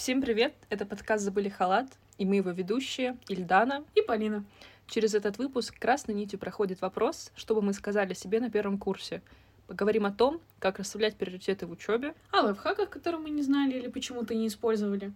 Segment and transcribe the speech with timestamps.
[0.00, 0.54] Всем привет!
[0.70, 4.46] Это подкаст «Забыли халат», и мы его ведущие Ильдана и Полина.
[4.86, 9.20] Через этот выпуск красной нитью проходит вопрос, что бы мы сказали себе на первом курсе.
[9.66, 13.88] Поговорим о том, как расставлять приоритеты в учебе, о лайфхаках, которые мы не знали или
[13.88, 15.12] почему-то не использовали,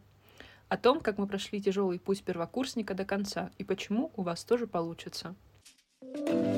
[0.69, 4.67] о том, как мы прошли тяжелый путь первокурсника до конца и почему у вас тоже
[4.67, 5.35] получится.
[6.03, 6.54] Ну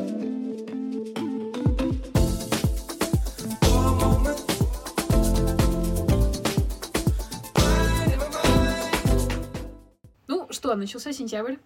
[10.66, 11.58] что, начался сентябрь.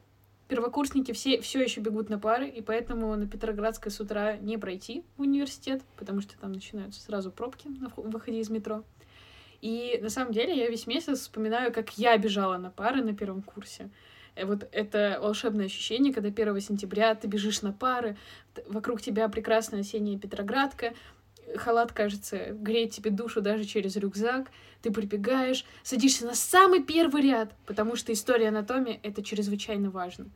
[0.46, 5.04] Первокурсники все, все еще бегут на пары, и поэтому на Петроградской с утра не пройти
[5.16, 8.84] в университет, потому что там начинаются сразу пробки на выходе из метро.
[9.62, 13.40] И на самом деле я весь месяц вспоминаю, как я бежала на пары на первом
[13.40, 13.88] курсе.
[14.34, 18.18] Э, вот это волшебное ощущение, когда 1 сентября ты бежишь на пары,
[18.68, 20.92] вокруг тебя прекрасная осенняя Петроградка,
[21.56, 24.50] халат, кажется, греет тебе душу даже через рюкзак,
[24.82, 30.26] ты прибегаешь, садишься на самый первый ряд, потому что история анатомии— это чрезвычайно важно.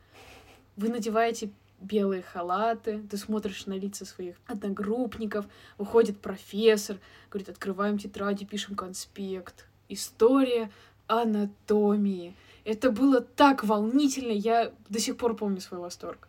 [0.75, 5.45] Вы надеваете белые халаты, ты смотришь на лица своих одногруппников,
[5.77, 6.97] выходит профессор,
[7.29, 9.67] говорит, открываем тетради, пишем конспект.
[9.89, 10.71] История
[11.07, 12.35] анатомии.
[12.63, 16.27] Это было так волнительно, я до сих пор помню свой восторг.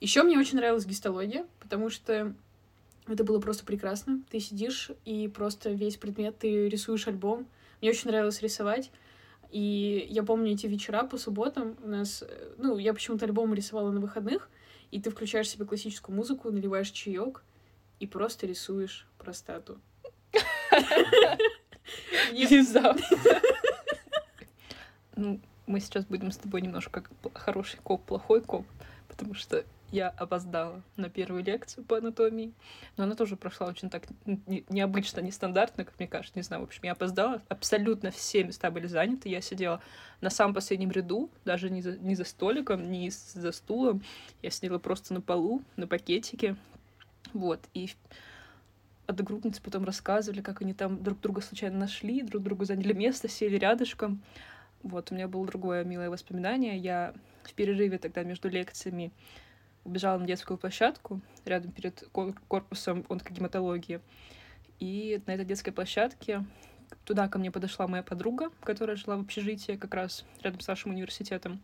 [0.00, 2.34] Еще мне очень нравилась гистология, потому что
[3.08, 4.22] это было просто прекрасно.
[4.30, 7.46] Ты сидишь и просто весь предмет ты рисуешь альбом.
[7.80, 8.90] Мне очень нравилось рисовать.
[9.50, 13.90] И я помню эти вечера по субботам у нас, э, ну, я почему-то альбом рисовала
[13.90, 14.50] на выходных,
[14.90, 17.42] и ты включаешь себе классическую музыку, наливаешь чаек
[17.98, 19.80] и просто рисуешь простату.
[25.16, 28.66] Ну, мы сейчас будем с тобой немножко как хороший коп, плохой коп,
[29.08, 32.52] потому что я опоздала на первую лекцию по анатомии,
[32.96, 34.04] но она тоже прошла очень так
[34.68, 38.86] необычно, нестандартно, как мне кажется, не знаю, в общем, я опоздала, абсолютно все места были
[38.86, 39.80] заняты, я сидела
[40.20, 44.02] на самом последнем ряду, даже не за, не за столиком, не за стулом,
[44.42, 46.56] я сидела просто на полу, на пакетике,
[47.32, 47.90] вот, и
[49.06, 53.56] одногруппницы потом рассказывали, как они там друг друга случайно нашли, друг другу заняли место, сели
[53.56, 54.22] рядышком,
[54.82, 57.14] вот, у меня было другое милое воспоминание, я
[57.44, 59.12] в перерыве тогда между лекциями
[59.88, 62.04] убежала на детскую площадку рядом перед
[62.48, 64.00] корпусом онкогематологии.
[64.78, 66.44] И на этой детской площадке
[67.04, 70.92] туда ко мне подошла моя подруга, которая жила в общежитии как раз рядом с нашим
[70.92, 71.60] университетом.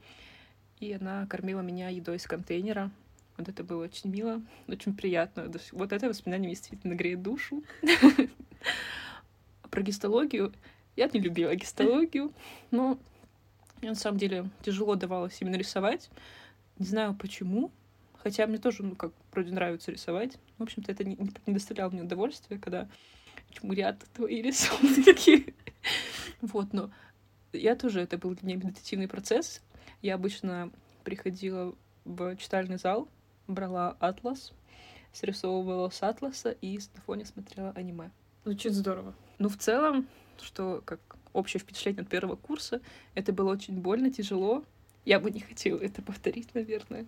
[0.80, 2.90] И она кормила меня едой из контейнера.
[3.36, 5.50] Вот это было очень мило, очень приятно.
[5.72, 7.62] Вот это воспоминание действительно греет душу.
[9.70, 10.52] Про гистологию
[10.96, 12.32] я не любила гистологию,
[12.70, 12.98] но
[13.80, 16.10] мне на самом деле тяжело давалось именно рисовать.
[16.78, 17.70] Не знаю почему,
[18.24, 20.38] Хотя мне тоже, ну, как, вроде нравится рисовать.
[20.56, 21.14] В общем-то, это не,
[21.46, 22.88] не доставляло мне удовольствия, когда
[23.50, 25.54] чмурят твои рисунки.
[26.40, 26.90] Вот, но
[27.52, 29.62] я тоже, это был для меня медитативный процесс.
[30.02, 30.70] Я обычно
[31.04, 31.74] приходила
[32.04, 33.08] в читальный зал,
[33.46, 34.52] брала атлас,
[35.12, 38.10] срисовывала с атласа и на фоне смотрела аниме.
[38.44, 39.14] Звучит здорово.
[39.38, 40.06] Ну, в целом,
[40.40, 41.00] что как
[41.32, 42.80] общее впечатление от первого курса,
[43.14, 44.64] это было очень больно, тяжело.
[45.04, 47.06] Я бы не хотела это повторить, наверное.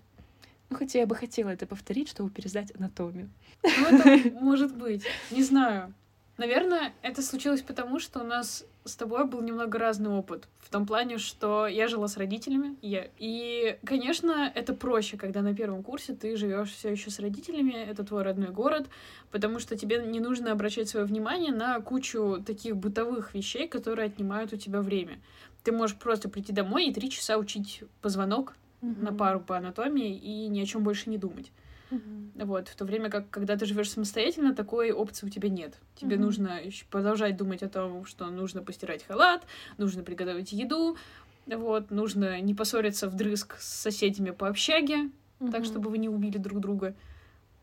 [0.69, 3.29] Ну, хотя я бы хотела это повторить, чтобы пересдать анатомию.
[3.63, 5.03] Ну, это может быть.
[5.31, 5.93] Не знаю.
[6.37, 10.47] Наверное, это случилось потому, что у нас с тобой был немного разный опыт.
[10.59, 12.75] В том плане, что я жила с родителями.
[12.81, 13.09] Я...
[13.17, 18.03] И, конечно, это проще, когда на первом курсе ты живешь все еще с родителями, это
[18.03, 18.87] твой родной город,
[19.31, 24.53] потому что тебе не нужно обращать свое внимание на кучу таких бытовых вещей, которые отнимают
[24.53, 25.19] у тебя время.
[25.63, 29.03] Ты можешь просто прийти домой и три часа учить позвонок, mm-hmm.
[29.03, 31.51] на пару по анатомии и ни о чем больше не думать.
[31.89, 32.45] Mm-hmm.
[32.45, 35.79] Вот, в то время как, когда ты живешь самостоятельно, такой опции у тебя нет.
[35.95, 36.19] Тебе mm-hmm.
[36.19, 39.45] нужно продолжать думать о том, что нужно постирать халат,
[39.77, 40.97] нужно приготовить еду,
[41.45, 45.09] вот, нужно не поссориться вдрызг с соседями по общаге,
[45.39, 45.51] mm-hmm.
[45.51, 46.95] так, чтобы вы не убили друг друга.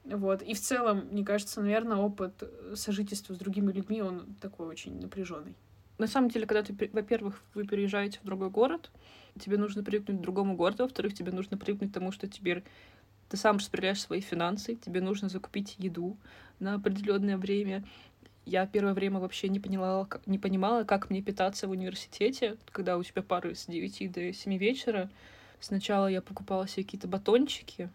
[0.05, 0.43] Вот.
[0.43, 2.43] И в целом, мне кажется, наверное, опыт
[2.75, 5.57] сожительства с другими людьми, он такой очень напряженный.
[5.99, 8.91] На самом деле, когда ты, во-первых, вы переезжаете в другой город,
[9.39, 12.65] тебе нужно привыкнуть к другому городу, во-вторых, тебе нужно привыкнуть к тому, что теперь
[13.29, 16.17] ты сам распределяешь свои финансы, тебе нужно закупить еду
[16.59, 17.85] на определенное время.
[18.45, 23.03] Я первое время вообще не поняла, не понимала, как мне питаться в университете, когда у
[23.03, 25.11] тебя пары с 9 до 7 вечера.
[25.61, 27.89] Сначала я покупала себе какие-то батончики,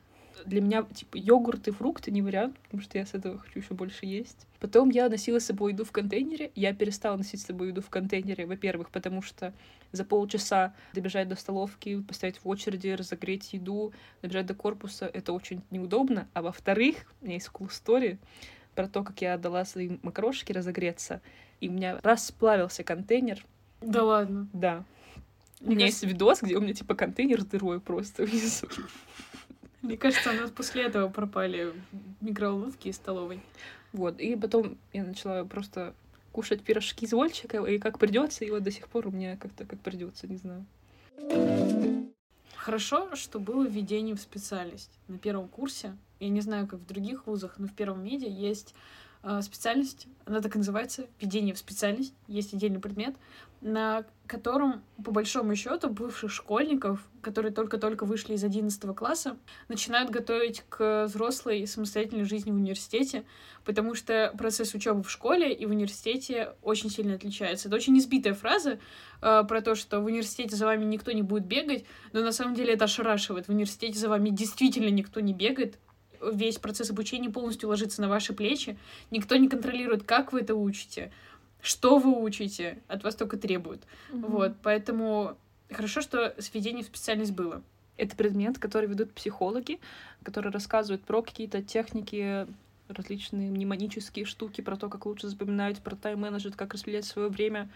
[0.46, 3.74] для меня, типа, йогурт и фрукты не вариант, потому что я с этого хочу еще
[3.74, 4.48] больше есть.
[4.60, 6.52] Потом я носила с собой еду в контейнере.
[6.56, 9.54] Я перестала носить с собой еду в контейнере, во-первых, потому что
[9.92, 15.62] за полчаса добежать до столовки, постоять в очереди, разогреть еду, добежать до корпуса— это очень
[15.72, 16.28] неудобно.
[16.34, 18.18] А во-вторых, у меня есть cool story
[18.76, 21.22] про то, как я отдала свои макарошки разогреться,
[21.60, 23.46] и у меня расплавился контейнер,
[23.82, 24.48] Да ладно.
[24.54, 24.84] Да.
[25.62, 28.68] У Мне меня кажется- есть видос, где у меня типа контейнер с дырой просто внизу.
[29.82, 31.74] Мне кажется, у нас после этого пропали
[32.22, 33.42] микроволновки из столовой.
[33.94, 34.20] Вот.
[34.20, 35.94] И потом я начала просто
[36.32, 39.66] кушать пирожки из Вольчика, и как придется, и вот до сих пор у меня как-то
[39.66, 40.66] как придется, не знаю.
[42.56, 45.96] Хорошо, что было введение в специальность на первом курсе.
[46.20, 48.76] Я не знаю, как в других вузах, но в первом меди есть
[49.42, 53.16] специальность, она так и называется, введение в специальность, есть отдельный предмет,
[53.62, 59.38] на котором, по большому счету, бывших школьников, которые только-только вышли из 11 класса,
[59.68, 63.26] начинают готовить к взрослой самостоятельной жизни в университете,
[63.66, 67.68] потому что процесс учебы в школе и в университете очень сильно отличается.
[67.68, 68.80] Это очень избитая фраза
[69.22, 71.84] э, про то, что в университете за вами никто не будет бегать,
[72.14, 73.48] но на самом деле это ошарашивает.
[73.48, 75.78] В университете за вами действительно никто не бегает.
[76.22, 78.78] Весь процесс обучения полностью ложится на ваши плечи.
[79.12, 81.12] Никто не контролирует, как вы это учите,
[81.62, 82.80] что вы учите.
[82.88, 83.84] От вас только требуют.
[84.12, 85.38] Вот, поэтому
[85.72, 87.62] хорошо, что сведение в специальность было.
[87.98, 89.80] Это предмет, который ведут психологи,
[90.24, 92.48] которые рассказывают про какие-то техники,
[92.88, 97.70] различные мнемонические штуки, про то, как лучше запоминать, про тайм-менеджмент, как распределять свое время,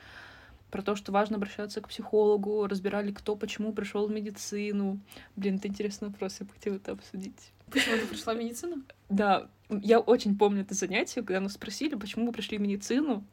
[0.72, 5.00] про то, что важно обращаться к психологу, разбирали, кто почему пришел в медицину.
[5.36, 7.53] Блин, это интересный вопрос, я бы хотела это обсудить.
[7.74, 8.84] Почему ты пришла в медицину?
[9.10, 13.24] Да, я очень помню это занятие, когда нас спросили, почему мы пришли в медицину,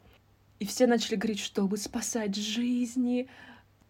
[0.59, 3.29] и все начали говорить, чтобы спасать жизни.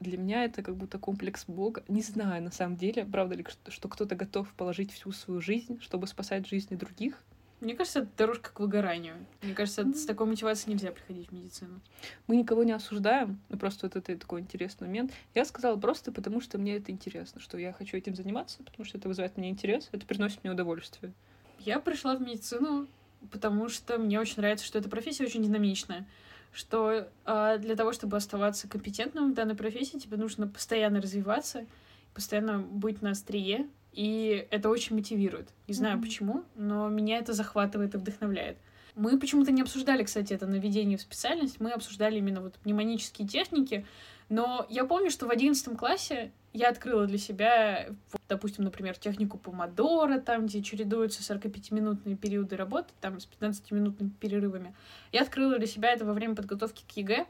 [0.01, 1.85] Для меня это как будто комплекс Бога.
[1.89, 6.07] Не знаю, на самом деле, правда ли, что- кто-то готов положить всю свою жизнь, чтобы
[6.07, 7.23] спасать жизни других.
[7.61, 9.15] Мне кажется, это дорожка к выгоранию.
[9.43, 11.81] Мне кажется, с такой мотивацией нельзя приходить в медицину.
[12.27, 15.13] Мы никого не осуждаем, ну просто вот это такой интересный момент.
[15.35, 18.97] Я сказала просто потому, что мне это интересно, что я хочу этим заниматься, потому что
[18.97, 21.13] это вызывает мне интерес, это приносит мне удовольствие.
[21.59, 22.89] Я пришла в медицину,
[23.31, 26.07] потому что мне очень нравится, что эта профессия очень динамичная.
[26.53, 31.67] Что а, для того, чтобы оставаться компетентным в данной профессии, тебе нужно постоянно развиваться,
[32.15, 35.49] постоянно быть на острие, и это очень мотивирует.
[35.69, 36.05] Не знаю Мгм.
[36.05, 38.59] почему, но меня это захватывает и вдохновляет.
[38.95, 43.87] Мы почему-то не обсуждали, кстати, это наведение в специальность, мы обсуждали именно вот мнемонические техники,
[44.29, 49.39] но я помню, что в одиннадцатом классе я открыла для себя, вот, допустим, например, технику
[49.39, 54.75] помодора, там, где чередуются 45-минутные периоды работы, там, с 15-минутными перерывами.
[55.13, 57.27] Я открыла для себя это во время подготовки к ЕГЭ,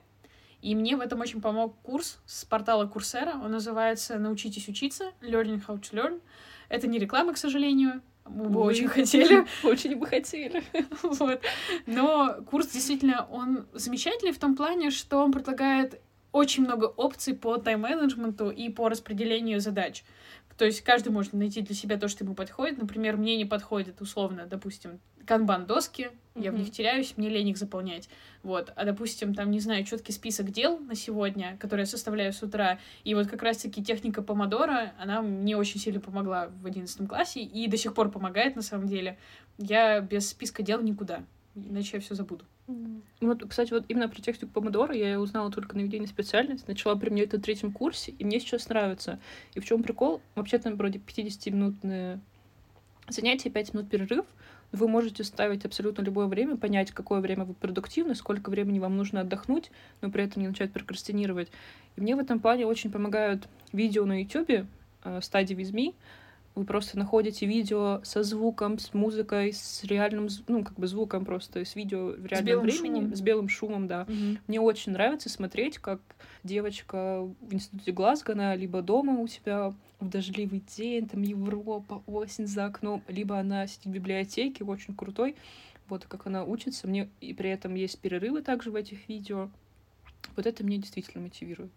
[0.63, 3.33] и мне в этом очень помог курс с портала Coursera.
[3.43, 6.21] Он называется «Научитесь учиться», «Learning how to learn».
[6.71, 9.45] Это не реклама, к сожалению, мы бы очень хотели.
[9.65, 10.63] Очень бы хотели.
[11.03, 11.41] Вот.
[11.87, 16.01] Но курс действительно, он замечательный в том плане, что он предлагает
[16.33, 20.05] очень много опций по тайм-менеджменту и по распределению задач.
[20.61, 22.77] То есть каждый может найти для себя то, что ему подходит.
[22.77, 28.11] Например, мне не подходит, условно, допустим, канбан-доски, я в них теряюсь, мне лень их заполнять.
[28.43, 28.71] Вот.
[28.77, 32.79] А, допустим, там, не знаю, четкий список дел на сегодня, который я составляю с утра,
[33.05, 37.67] и вот как раз-таки техника помодора, она мне очень сильно помогла в одиннадцатом классе и
[37.67, 39.17] до сих пор помогает, на самом деле.
[39.57, 41.25] Я без списка дел никуда,
[41.55, 42.45] иначе я все забуду.
[43.21, 47.33] Вот, кстати, вот именно про технику помодора я узнала только на ведении специальности, начала применять
[47.33, 49.19] на третьем курсе, и мне сейчас нравится.
[49.55, 50.21] И в чем прикол?
[50.35, 52.21] Вообще там вроде 50-минутные
[53.09, 54.25] занятия, 5 минут перерыв.
[54.73, 59.23] Вы можете ставить абсолютно любое время, понять, какое время вы продуктивны, сколько времени вам нужно
[59.23, 61.49] отдохнуть, но при этом не начать прокрастинировать.
[61.97, 64.67] И мне в этом плане очень помогают видео на YouTube,
[65.21, 65.95] стадии with me.
[66.57, 71.65] Вы просто находите видео со звуком, с музыкой, с реальным, ну, как бы звуком просто,
[71.65, 73.15] с видео в реальном белым времени, шумом.
[73.15, 74.07] с белым шумом, да.
[74.47, 76.01] Мне очень нравится смотреть, как
[76.43, 82.47] девочка в институте Глазго, она либо дома у тебя в дождливый день, там Европа, осень
[82.47, 85.37] за окном, либо она сидит в библиотеке, очень крутой.
[85.89, 86.87] Вот как она учится.
[86.87, 89.51] Мне и при этом есть перерывы также в этих видео.
[90.37, 91.73] Вот это меня действительно мотивирует.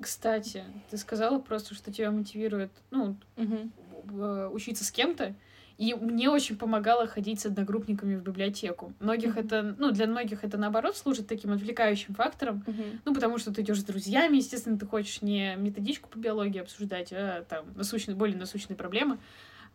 [0.00, 5.34] Кстати, ты сказала просто, что тебя мотивирует, ну, э, учиться с кем-то.
[5.76, 8.92] И мне очень помогало ходить с одногруппниками в библиотеку.
[8.98, 9.46] Многих Мгм.
[9.46, 12.64] это, ну, для многих это наоборот служит таким отвлекающим фактором.
[13.04, 17.12] Ну, потому что ты идешь с друзьями, естественно, ты хочешь не методичку по биологии обсуждать,
[17.12, 19.18] а там насущные, более насущные проблемы.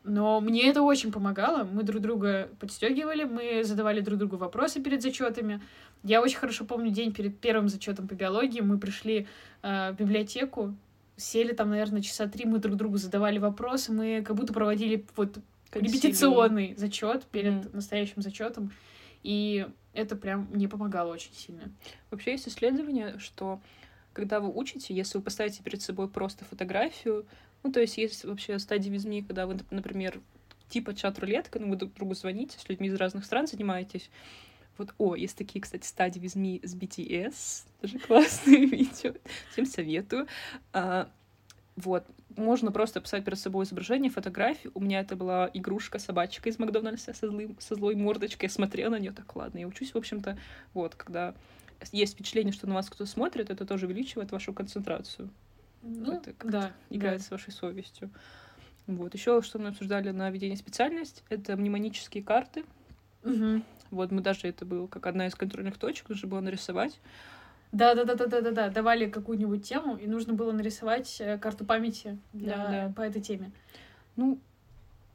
[0.03, 1.63] Но мне это очень помогало.
[1.63, 5.61] Мы друг друга подстегивали, мы задавали друг другу вопросы перед зачетами.
[6.03, 8.59] Я очень хорошо помню день перед первым зачетом по биологии.
[8.59, 9.27] Мы пришли
[9.61, 10.75] э, в библиотеку,
[11.15, 15.37] сели там, наверное, часа три, мы друг другу задавали вопросы, мы как будто проводили вот
[15.71, 17.69] репетиционный зачет перед Мгм.
[17.73, 18.71] настоящим зачетом.
[19.23, 21.71] И это прям мне помогало очень сильно.
[22.11, 23.61] Вообще есть исследование, что
[24.11, 27.25] когда вы учите, если вы поставите перед собой просто фотографию,
[27.63, 30.21] ну, то есть есть вообще стадии визми, когда вы, нап- например,
[30.69, 34.09] типа чат-рулетка, ну, вы друг другу звоните, с людьми из разных стран занимаетесь,
[34.77, 39.13] Вот, о, есть такие, кстати, стадии me с BTS, тоже классные видео,
[39.51, 40.27] всем советую.
[40.73, 41.11] А,
[41.75, 42.05] вот,
[42.35, 44.71] можно просто писать перед собой изображение, фотографии.
[44.73, 48.47] У меня это была игрушка собачка из Макдональдса со, злым, со злой мордочкой.
[48.47, 50.37] Я смотрела на нее так, ладно, я учусь, в общем-то,
[50.73, 51.35] вот, когда
[51.91, 55.29] есть впечатление, что на вас кто-то смотрит, это тоже увеличивает вашу концентрацию.
[55.83, 57.25] Ну, это да, играет да.
[57.25, 58.09] с вашей совестью.
[58.87, 59.13] Вот.
[59.13, 62.63] Еще, что мы обсуждали на ведение специальность, это мнемонические карты.
[63.23, 63.63] Мгм.
[63.91, 66.99] Вот мы даже это было как одна из контрольных точек, нужно было нарисовать.
[67.71, 68.69] Да, да, да, да, да, да, да.
[68.69, 72.93] Давали какую-нибудь тему, и нужно было нарисовать э, карту памяти для, Да, да.
[72.95, 73.51] по этой теме.
[74.15, 74.39] Ну,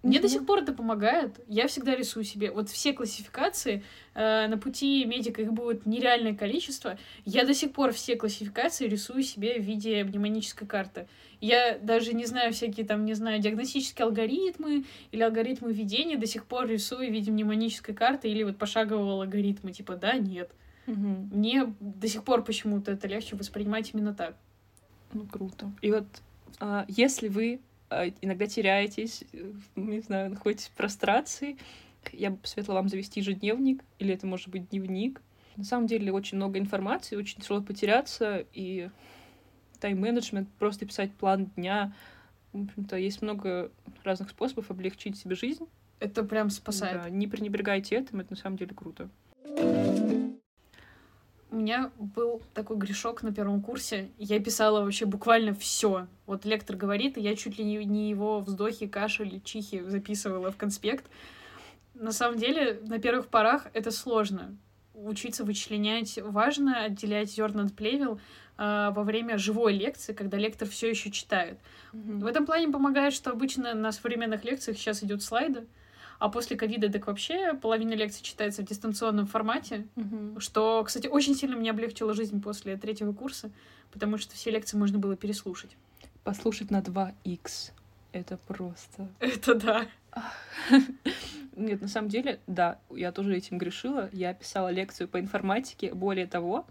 [0.02, 1.40] Мне не до сих пор это помогает.
[1.48, 2.52] Я всегда рисую себе.
[2.52, 3.82] Вот все классификации
[4.14, 6.98] э, на пути медика их будет нереальное количество.
[7.24, 11.08] Я до сих пор все классификации рисую себе в виде мнемонической карты.
[11.40, 16.46] Я даже не знаю всякие там, не знаю, диагностические алгоритмы или алгоритмы ведения до сих
[16.46, 19.72] пор рисую в виде мнемонической карты или вот пошагового алгоритма.
[19.72, 20.50] Типа да, нет.
[20.86, 21.30] Мгм.
[21.32, 24.36] Мне до сих пор почему-то это легче воспринимать именно так.
[25.12, 25.72] Ну, круто.
[25.82, 26.06] И вот
[26.60, 27.60] а, если вы
[28.20, 31.56] иногда теряетесь, э, не знаю, находитесь в прострации,
[32.12, 35.20] я бы посоветовала вам завести ежедневник, или это может быть дневник.
[35.56, 38.90] На самом деле очень много информации, очень тяжело потеряться, и
[39.80, 41.92] тайм-менеджмент, просто писать план дня.
[42.52, 43.70] В общем-то, есть много
[44.04, 45.66] разных способов облегчить себе жизнь.
[46.00, 47.02] Это прям спасает.
[47.02, 49.08] Да, не пренебрегайте этим, это на самом деле круто.
[49.44, 49.87] У
[51.68, 54.08] меня был такой грешок на первом курсе.
[54.16, 56.06] Я писала вообще буквально все.
[56.24, 61.04] Вот лектор говорит, и я чуть ли не, его вздохи, кашель, чихи записывала в конспект.
[61.92, 64.56] На самом деле, на первых порах это сложно.
[64.94, 68.18] Учиться вычленять важно, отделять зерна от плевел
[68.56, 71.58] а, во время живой лекции, когда лектор все еще читает.
[71.92, 75.66] В этом плане помогает, что обычно на современных лекциях сейчас идет слайды,
[76.18, 80.40] а после ковида так вообще половина лекций читается в дистанционном формате, Мгм.
[80.40, 83.50] что, кстати, очень сильно мне облегчило жизнь после третьего курса,
[83.92, 85.76] потому что все лекции можно было переслушать.
[86.24, 87.72] Послушать на 2х.
[88.12, 89.86] Это просто Это да.
[91.56, 94.08] Нет, на самом деле, да, я тоже этим грешила.
[94.12, 95.92] Я писала лекцию по информатике.
[95.92, 96.66] Более того,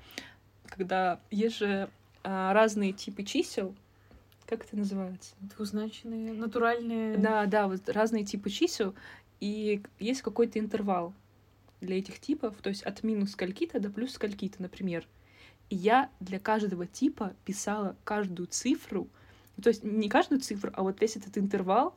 [0.65, 1.89] когда есть же
[2.23, 3.75] а, разные типы чисел,
[4.45, 5.35] как это называется?
[5.41, 7.17] Двузначные, натуральные.
[7.17, 8.95] Да, да, вот разные типы чисел,
[9.39, 11.13] и есть какой-то интервал
[11.81, 15.07] для этих типов, то есть от минус скольки-то до плюс скольки-то, например.
[15.69, 19.07] И я для каждого типа писала каждую цифру,
[19.61, 21.95] то есть не каждую цифру, а вот весь этот интервал,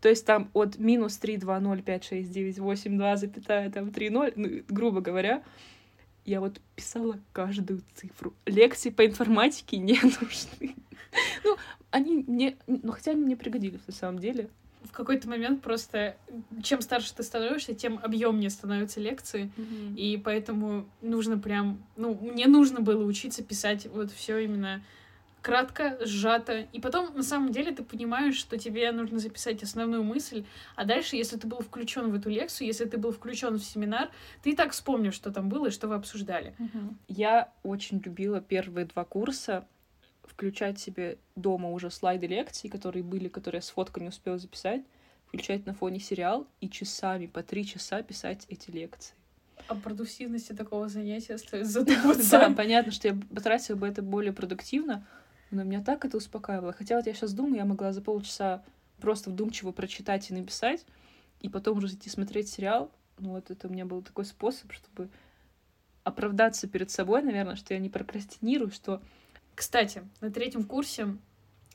[0.00, 3.90] то есть там от минус 3, 2, 0, 5, 6, 9, 8, 2, запятая, там
[3.90, 5.42] 3, 0, ну, грубо говоря,
[6.24, 8.34] я вот писала каждую цифру.
[8.46, 10.74] Лекции по информатике не нужны.
[11.44, 11.56] Ну,
[11.90, 12.56] они мне...
[12.66, 14.48] Ну, хотя они мне пригодились на самом деле.
[14.84, 16.16] В какой-то момент просто,
[16.62, 19.50] чем старше ты становишься, тем объемнее становятся лекции.
[19.96, 24.82] И поэтому нужно прям, ну, мне нужно было учиться писать вот все именно
[25.44, 26.66] кратко, сжато.
[26.72, 31.16] И потом, на самом деле, ты понимаешь, что тебе нужно записать основную мысль, а дальше,
[31.16, 34.10] если ты был включен в эту лекцию, если ты был включен в семинар,
[34.42, 36.54] ты и так вспомнишь, что там было и что вы обсуждали.
[37.08, 39.66] Я очень любила первые два курса
[40.26, 44.82] включать себе дома уже слайды лекций, которые были, которые я с не успела записать,
[45.26, 49.14] включать на фоне сериал и часами, по три часа писать эти лекции.
[49.68, 52.54] О продуктивности такого занятия стоит Да, задуматься.
[52.56, 55.06] понятно, что я потратила бы это более продуктивно,
[55.50, 56.72] но меня так это успокаивало.
[56.72, 58.62] Хотя вот я сейчас думаю, я могла за полчаса
[59.00, 60.84] просто вдумчиво прочитать и написать,
[61.40, 62.90] и потом уже идти смотреть сериал.
[63.18, 65.08] Ну вот это у меня был такой способ, чтобы
[66.02, 69.00] оправдаться перед собой, наверное, что я не прокрастинирую, что
[69.54, 71.16] Кстати, на третьем курсе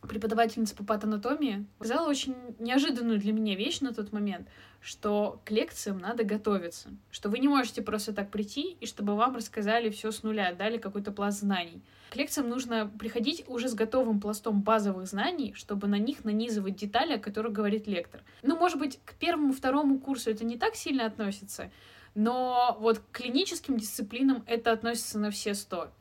[0.02, 4.48] преподавательница по патанатомии сказала очень неожиданную для меня вещь на тот момент,
[4.82, 9.36] что к лекциям надо готовиться, что вы не можете просто так прийти и чтобы вам
[9.36, 11.82] рассказали все с нуля, дали какой-то пласт знаний.
[12.12, 17.14] К лекциям нужно приходить уже с готовым пластом базовых знаний, чтобы на них нанизывать детали,
[17.14, 18.22] о которых говорит лектор.
[18.42, 21.72] Ну, может быть, к первому, второму курсу это не так сильно относится,
[22.16, 25.92] но вот к клиническим дисциплинам это относится на все сто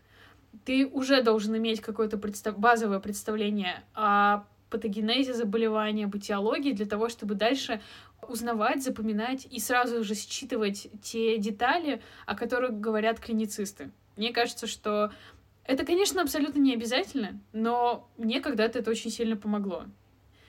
[0.65, 7.09] ты уже должен иметь какое-то представ- базовое представление о патогенезе заболевания, об этиологии, для того,
[7.09, 7.81] чтобы дальше
[8.27, 13.91] узнавать, запоминать и сразу же считывать те детали, о которых говорят клиницисты.
[14.17, 15.11] Мне кажется, что
[15.65, 19.85] это, конечно, абсолютно не обязательно, но мне когда-то это очень сильно помогло.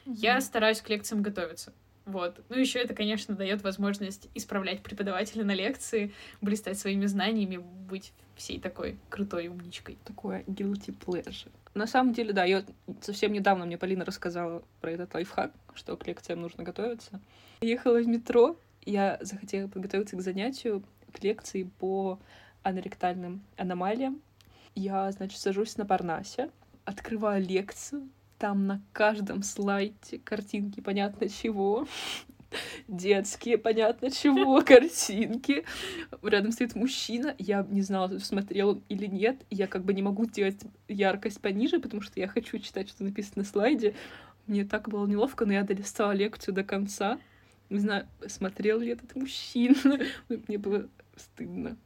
[0.06, 1.74] Я стараюсь к лекциям готовиться.
[2.10, 2.42] Вот.
[2.50, 6.12] Ну, еще это, конечно, дает возможность исправлять преподавателя на лекции,
[6.42, 9.98] блистать своими знаниями, быть всей такой крутой умничкой.
[10.06, 11.51] такое guilty pleasure.
[11.75, 12.63] На самом деле, да, я
[13.01, 17.22] совсем недавно мне Полина рассказала про этот лайфхак, что к лекциям нужно готовиться.
[17.62, 22.20] Ехала в метро, я захотела подготовиться к занятию, к лекции по
[22.63, 24.22] аноректальным аномалиям.
[24.74, 26.50] Я, значит, сажусь на Парнасе,
[26.86, 31.86] открываю лекцию, там на каждом слайде картинки понятно чего,
[32.88, 35.65] детские, понятно чего, картинки.
[36.24, 40.25] Рядом стоит мужчина, я не знала, смотрел он или нет, я как бы не могу
[40.25, 43.93] делать яркость пониже, потому что я хочу читать, что написано на слайде.
[44.48, 47.19] Мне так было неловко, но я долистала лекцию до конца.
[47.69, 49.75] Не знаю, смотрел ли этот мужчина.
[50.48, 51.77] Мне было стыдно.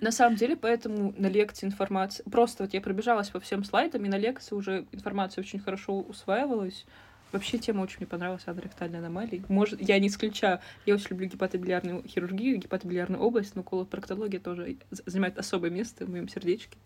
[0.00, 2.24] На самом деле, поэтому на лекции информация...
[2.24, 6.84] Просто вот я пробежалась по всем слайдам, и на лекции уже информация очень хорошо усваивалась.
[7.32, 9.44] Вообще тема очень мне понравилась, аноректальной аномалии.
[9.48, 15.36] Может, я не исключаю, я очень люблю гепатобилиарную хирургию, гепатобилиарную область, но колопроктология тоже занимает
[15.36, 16.78] особое место в моем сердечке.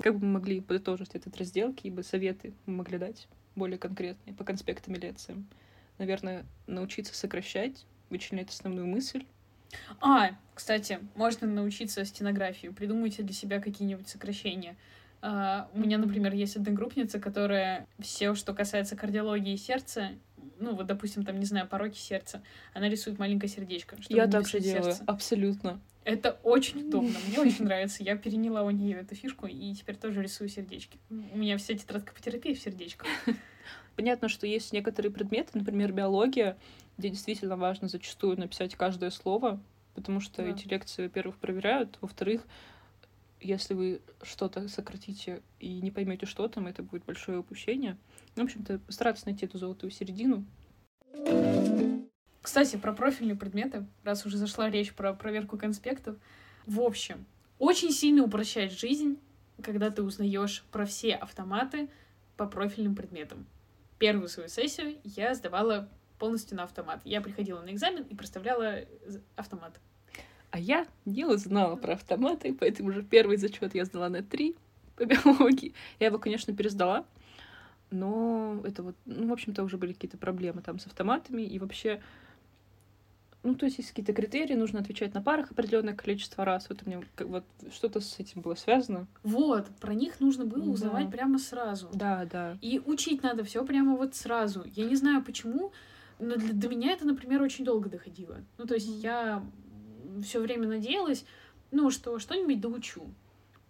[0.00, 4.34] Как бы мы могли подытожить этот раздел, какие бы советы мы могли дать более конкретные
[4.34, 5.46] по конспектам и лекциям?
[5.98, 9.24] Наверное, научиться сокращать, вычленять основную мысль.
[10.00, 12.68] А, кстати, можно научиться стенографии.
[12.68, 14.76] Придумайте для себя какие-нибудь сокращения.
[15.22, 20.10] Uh, у меня, например, есть одногруппница, которая все, что касается кардиологии и сердца,
[20.58, 22.42] ну вот, допустим, там, не знаю, пороки сердца,
[22.74, 23.96] она рисует маленькое сердечко.
[24.08, 25.04] Я так же делаю, сердце.
[25.06, 25.80] абсолютно.
[26.04, 28.02] Это очень удобно, мне очень нравится.
[28.02, 30.98] Я переняла у нее эту фишку и теперь тоже рисую сердечки.
[31.10, 33.08] У меня вся тетрадка по терапии в сердечках.
[33.96, 36.56] Понятно, что есть некоторые предметы, например, биология,
[36.98, 39.60] где действительно важно зачастую написать каждое слово,
[39.94, 40.48] потому что да.
[40.48, 42.42] эти лекции, во-первых, проверяют, во-вторых,
[43.40, 47.96] если вы что-то сократите и не поймете, что там, это будет большое упущение.
[48.34, 50.44] В общем-то, постараться найти эту золотую середину.
[52.42, 56.16] Кстати, про профильные предметы, раз уже зашла речь про проверку конспектов.
[56.64, 57.26] В общем,
[57.58, 59.18] очень сильно упрощает жизнь,
[59.62, 61.88] когда ты узнаешь про все автоматы
[62.36, 63.46] по профильным предметам.
[63.98, 65.88] Первую свою сессию я сдавала
[66.18, 67.00] полностью на автомат.
[67.04, 68.80] Я приходила на экзамен и проставляла
[69.36, 69.78] автомат.
[70.50, 74.56] А я не узнала про автоматы, поэтому уже первый зачет я сдала на 3
[74.96, 75.74] по биологии.
[75.98, 77.04] Я его, конечно, пересдала,
[77.90, 82.02] но это вот, ну, в общем-то, уже были какие-то проблемы там с автоматами, и вообще,
[83.46, 86.68] ну, то есть есть какие-то критерии, нужно отвечать на парах определенное количество раз.
[86.68, 89.06] Вот у меня как, вот что-то с этим было связано.
[89.22, 91.10] Вот, про них нужно было узнавать да.
[91.12, 91.88] прямо сразу.
[91.92, 92.58] Да, да.
[92.60, 94.64] И учить надо все прямо вот сразу.
[94.74, 95.72] Я не знаю почему,
[96.18, 98.38] но для, до меня это, например, очень долго доходило.
[98.58, 99.44] Ну, то есть я
[100.24, 101.24] все время надеялась,
[101.70, 103.02] ну, что что-нибудь доучу.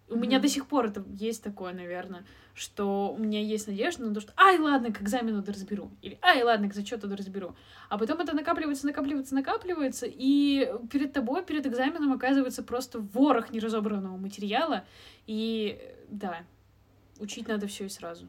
[0.09, 0.19] У mm-hmm.
[0.19, 4.21] меня до сих пор это есть такое, наверное, что у меня есть надежда на то,
[4.21, 5.91] что ай, ладно, к экзамену разберу.
[6.01, 7.55] Или ай, ладно, к зачету разберу.
[7.89, 14.17] А потом это накапливается, накапливается, накапливается, и перед тобой, перед экзаменом оказывается просто ворох неразобранного
[14.17, 14.85] материала.
[15.25, 16.43] И да,
[17.19, 18.27] учить надо все и сразу.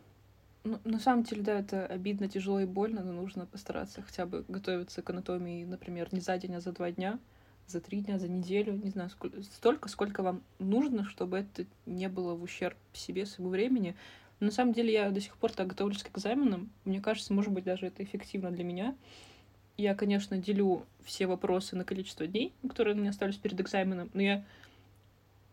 [0.65, 4.45] Ну, на самом деле, да, это обидно, тяжело и больно, но нужно постараться хотя бы
[4.49, 7.19] готовиться к анатомии, например, не за день, а за два дня
[7.71, 12.09] за три дня, за неделю, не знаю, сколько, столько, сколько вам нужно, чтобы это не
[12.09, 13.95] было в ущерб себе, своему времени.
[14.41, 16.71] Но на самом деле я до сих пор так готовлюсь к экзаменам.
[16.85, 18.95] Мне кажется, может быть, даже это эффективно для меня.
[19.77, 24.23] Я, конечно, делю все вопросы на количество дней, которые у меня остались перед экзаменом, но
[24.23, 24.45] я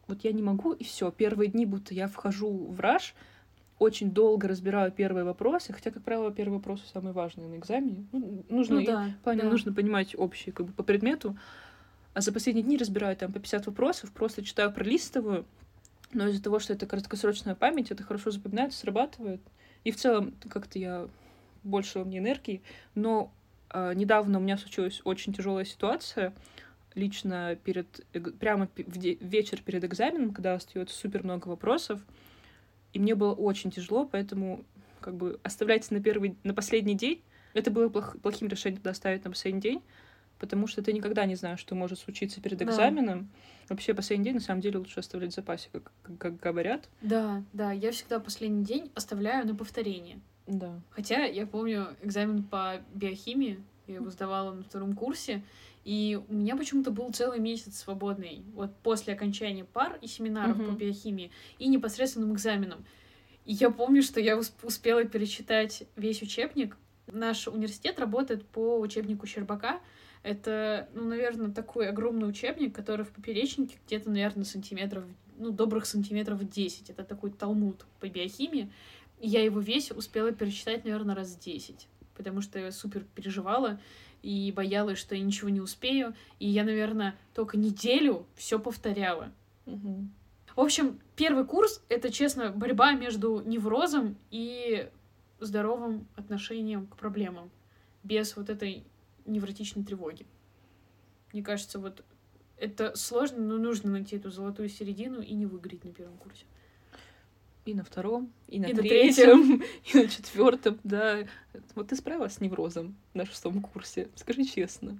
[0.07, 1.11] вот я не могу, и все.
[1.11, 3.15] Первые дни, будто я вхожу в раж,
[3.79, 8.05] очень долго разбираю первые вопросы, хотя, как правило, первые вопросы самые важные на экзамене.
[8.11, 9.49] Ну, нужно, ну, да, и, да.
[9.49, 11.37] нужно понимать общие как бы, по предмету.
[12.15, 15.45] А за последние дни разбираю там по 50 вопросов, просто читаю, пролистываю.
[16.13, 19.41] Но из-за того, что это краткосрочная память, это хорошо запоминается, срабатывает.
[19.83, 21.09] И в целом как-то я
[21.63, 22.61] больше у меня энергии.
[22.95, 23.33] Но
[23.69, 26.33] э, недавно у меня случилась очень тяжелая ситуация
[26.93, 28.05] лично перед
[28.39, 31.99] прямо в вечер перед экзаменом, когда остается супер много вопросов,
[32.93, 34.63] и мне было очень тяжело, поэтому
[35.01, 37.21] как бы оставлять на первый, на последний день,
[37.53, 39.81] это было плох, плохим решением тогда оставить на последний день,
[40.39, 43.21] потому что ты никогда не знаешь, что может случиться перед экзаменом.
[43.21, 43.27] Да.
[43.69, 46.89] Вообще последний день на самом деле лучше оставлять в запасе, как, как, говорят.
[47.01, 50.19] Да, да, я всегда последний день оставляю на повторение.
[50.47, 50.79] Да.
[50.91, 55.43] Хотя я помню экзамен по биохимии, я его сдавала на втором курсе,
[55.83, 60.71] и у меня почему-то был целый месяц свободный, вот после окончания пар и семинаров угу.
[60.71, 62.85] по биохимии и непосредственным экзаменом.
[63.45, 66.77] И я помню, что я успела перечитать весь учебник.
[67.05, 69.79] Наш университет работает по учебнику Щербака,
[70.25, 75.03] это, ну, наверное, такой огромный учебник, который в поперечнике где-то, наверное, сантиметров,
[75.37, 76.89] ну, добрых сантиметров 10.
[76.89, 78.71] Это такой талмуд по биохимии.
[79.19, 83.79] И я его весь успела перечитать, наверное, раз 10, потому что я супер переживала
[84.23, 86.15] и боялась, что я ничего не успею.
[86.39, 89.31] И я, наверное, только неделю все повторяла.
[89.67, 90.07] Угу.
[90.55, 94.89] В общем, первый курс— это, честно, борьба между неврозом и
[95.39, 97.51] здоровым отношением к проблемам.
[98.01, 98.85] Без вот этой
[99.25, 100.25] невротичной тревоги.
[101.33, 102.03] Мне кажется, вот
[102.57, 106.45] Это сложно, но нужно найти эту золотую середину и не выгореть на первом курсе.
[107.65, 109.61] И на втором, и на И на третьем,
[109.93, 111.27] и на четвертом, да.
[111.73, 114.97] Вот ты справилась с неврозом на шестом курсе, скажи честно.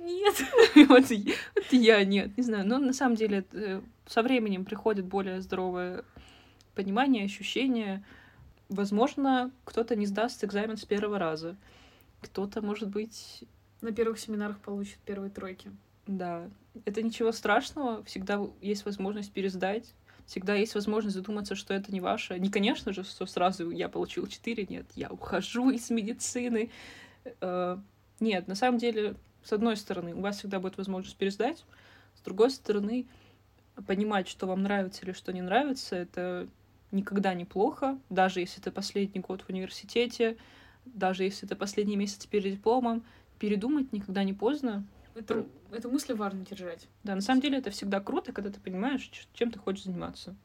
[0.00, 0.34] Нет.
[0.88, 2.66] Вот я- вот я нет, не знаю.
[2.66, 6.04] Но на самом деле э, со временем приходит более здоровое
[6.74, 8.04] понимание, ощущение.
[8.68, 11.56] Возможно, кто-то не сдаст экзамен с первого раза.
[12.20, 13.44] Кто-то, может быть,
[13.80, 15.70] На первых семинарах получит первые тройки.
[16.06, 16.48] да.
[16.84, 18.04] Это ничего страшного.
[18.04, 19.92] Всегда есть возможность пересдать.
[20.26, 22.38] Всегда есть возможность задуматься, что это не ваше.
[22.38, 24.66] Не, конечно же, что сразу я получил 4.
[24.70, 26.70] Нет, я ухожу из медицины.
[27.40, 27.76] Э,
[28.20, 31.64] Нет, на самом деле, с одной стороны, у вас всегда будет возможность пересдать.
[32.14, 33.08] С другой стороны,
[33.88, 36.46] понимать, что вам нравится или что не нравится, это
[36.92, 37.98] никогда не плохо.
[38.10, 40.36] Даже если это последний год в университете,
[40.84, 43.02] даже если это последний месяц перед дипломом,
[43.40, 44.86] передумать никогда не поздно.
[45.16, 46.86] Это, эту мысль важно держать.
[47.02, 50.36] Да, на самом деле это всегда круто, когда ты понимаешь, чем ты хочешь заниматься.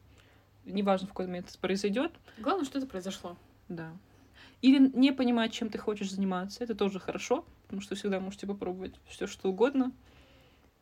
[0.64, 3.36] Неважно, в какой момент это произойдет, Главное, что это произошло.
[3.68, 3.92] да.
[4.62, 8.94] Или не понимать, чем ты хочешь заниматься, это тоже хорошо, потому что всегда можете попробовать
[9.06, 9.92] все что угодно.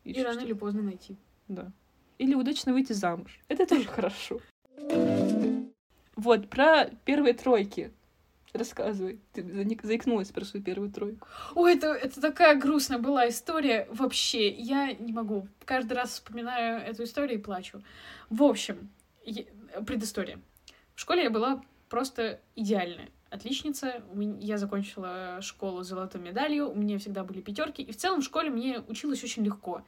[0.04, 1.16] И, всё, рано или поздно найти.
[1.48, 1.72] Да.
[2.18, 3.40] Или удачно выйти замуж.
[3.48, 4.40] Это тоже хорошо.
[6.14, 7.92] Вот, про первые тройки.
[8.54, 9.18] Рассказывай.
[9.32, 9.42] Ты
[9.82, 11.26] заикнулась про свою первую тройку.
[11.56, 13.88] Ой, это, это такая грустная была история.
[13.90, 15.48] Вообще, я не могу.
[15.64, 17.82] Каждый раз вспоминаю эту историю и плачу.
[18.30, 18.90] В общем,
[19.24, 19.48] е-
[19.84, 20.38] предыстория.
[20.94, 23.08] В школе я была просто идеальная.
[23.28, 24.04] Отличница.
[24.38, 26.70] Я закончила школу с золотой медалью.
[26.70, 27.82] У меня всегда были пятерки.
[27.82, 29.82] И в целом в школе мне училось очень легко.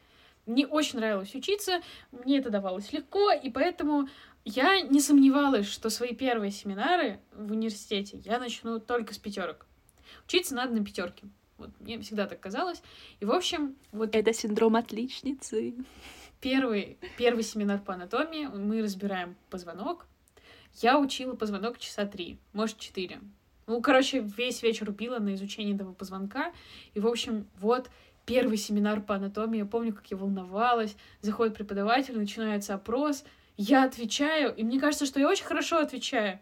[0.45, 1.81] Мне очень нравилось учиться,
[2.13, 4.09] мне это давалось легко, и поэтому
[4.47, 9.67] я не сомневалась, что свои первые семинары в университете я начну только с пятерок.
[10.25, 11.27] Учиться надо на пятерке.
[11.59, 12.81] Вот мне всегда так казалось.
[13.19, 15.75] И, в общем, вот Это синдром отличницы.
[16.41, 20.07] первый, первый семинар по анатомии, мы разбираем позвонок.
[20.75, 23.21] Я учила позвонок часа три, может, четыре.
[23.67, 26.53] Ну, короче, весь вечер убила на изучение этого позвонка.
[26.95, 27.91] И, в общем, вот
[28.27, 29.59] первый семинар по анатомии.
[29.59, 30.97] Я помню, как я волновалась.
[31.21, 33.25] Заходит преподаватель, начинается опрос.
[33.57, 36.39] Я отвечаю, и мне кажется, что я очень хорошо отвечаю.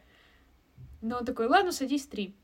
[1.00, 2.34] Но он такой, ладно, садись три.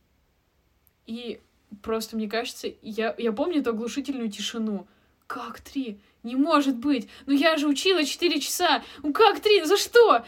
[1.06, 1.40] И
[1.82, 4.86] просто, мне кажется, я, я помню эту оглушительную тишину.
[5.26, 6.00] Как три?
[6.22, 7.08] Не может быть!
[7.26, 8.82] Ну я же учила четыре часа!
[9.02, 9.64] Ну как три?
[9.64, 10.24] За что?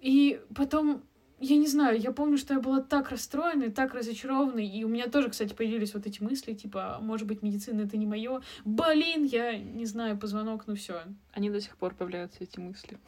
[0.00, 1.02] И потом,
[1.38, 4.88] я не знаю, я помню, что я была так расстроена и так разочарована, и у
[4.88, 8.42] меня тоже, кстати, появились вот эти мысли, типа, «А, может быть, медицина это не мое.
[8.64, 11.02] Блин, я не знаю, позвонок, ну все.
[11.32, 12.98] Они до сих пор появляются, эти мысли.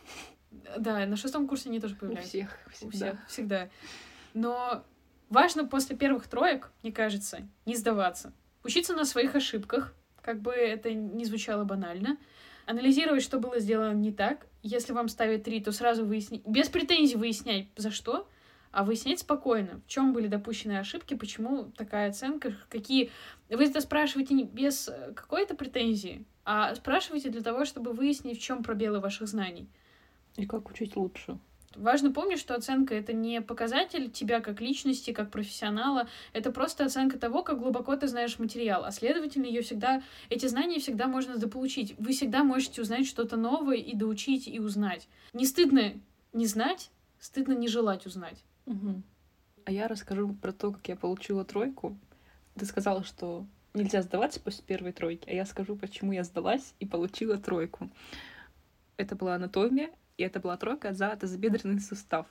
[0.79, 2.29] Да, на шестом курсе они тоже У появляются.
[2.29, 2.59] всех.
[2.66, 2.97] У Всегда.
[2.97, 3.69] всех, всегда.
[4.35, 4.85] Но
[5.29, 8.33] важно после первых троек, мне кажется, не сдаваться.
[8.64, 12.16] Учиться на своих ошибках, как бы это ни звучало банально.
[12.66, 14.47] Анализировать, что было сделано не так.
[14.62, 18.29] Если вам ставят три, то сразу выяснить, без претензий выяснять, за что,
[18.73, 23.11] а выяснять спокойно, в чем были допущены ошибки, почему такая оценка, какие...
[23.49, 28.42] Вы это спрашиваете не без э, какой-то претензии, а спрашиваете для того, чтобы выяснить, в
[28.42, 29.71] чем пробелы ваших знаний.
[30.37, 31.38] И как учить лучше.
[31.77, 37.18] Важно помнить, что оценка— это не показатель тебя как личности, как профессионала, это просто оценка
[37.18, 41.94] того, как глубоко ты знаешь материал, а следовательно, ее всегда, эти знания всегда можно дополучить.
[41.99, 45.07] Вы всегда можете узнать что-то новое и доучить, и узнать.
[45.35, 45.92] Не стыдно
[46.33, 48.42] не знать, стыдно не желать узнать.
[48.64, 49.03] Мгм.
[49.64, 51.99] А я расскажу про то, как я получила тройку.
[52.55, 56.87] Ты сказала, что нельзя сдаваться после первой тройки, а я скажу, почему я сдалась и
[56.87, 57.90] получила тройку.
[58.96, 62.27] Это была анатомия, и это была тройка за тазобедренный сустав.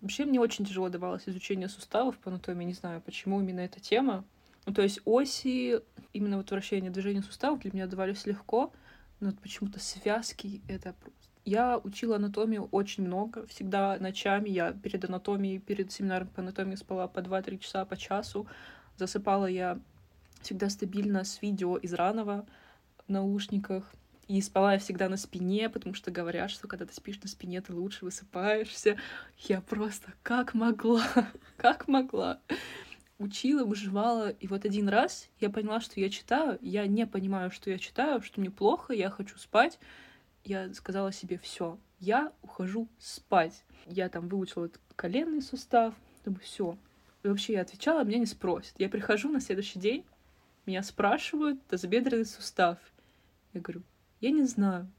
[0.00, 4.24] Вообще мне очень тяжело давалось изучение суставов по анатомии, не знаю, почему именно эта тема.
[4.66, 5.80] Ну, то есть оси,
[6.12, 8.72] именно вот вращение движения суставов для меня давались легко,
[9.20, 11.20] но вот почему-то связки— это просто...
[11.46, 14.50] Я учила анатомию очень много, всегда ночами.
[14.50, 18.46] Я перед анатомией, перед семинаром по анатомии спала по 2-3 часа, по часу.
[18.98, 19.80] Засыпала я
[20.42, 22.46] всегда стабильно с видео из ранова
[23.06, 23.90] в наушниках.
[24.30, 27.60] И спала я всегда на спине, потому что говорят, что когда ты спишь на спине,
[27.60, 28.96] ты лучше высыпаешься.
[29.38, 31.04] Я просто как могла,
[31.56, 32.38] как могла.
[33.18, 34.30] Учила, выживала.
[34.30, 36.60] И вот один раз я поняла, что я читаю.
[36.60, 39.80] Я не понимаю, что я читаю, что мне плохо, я хочу спать.
[40.44, 43.64] Я сказала себе, все, я ухожу спать.
[43.86, 45.92] Я там выучила этот коленный сустав.
[46.24, 46.78] Думаю, все.
[47.24, 48.74] И вообще я отвечала, меня не спросят.
[48.78, 50.04] Я прихожу на следующий день,
[50.66, 52.78] меня спрашивают, тазобедренный сустав.
[53.54, 53.82] Я говорю,
[54.20, 54.90] я не знаю.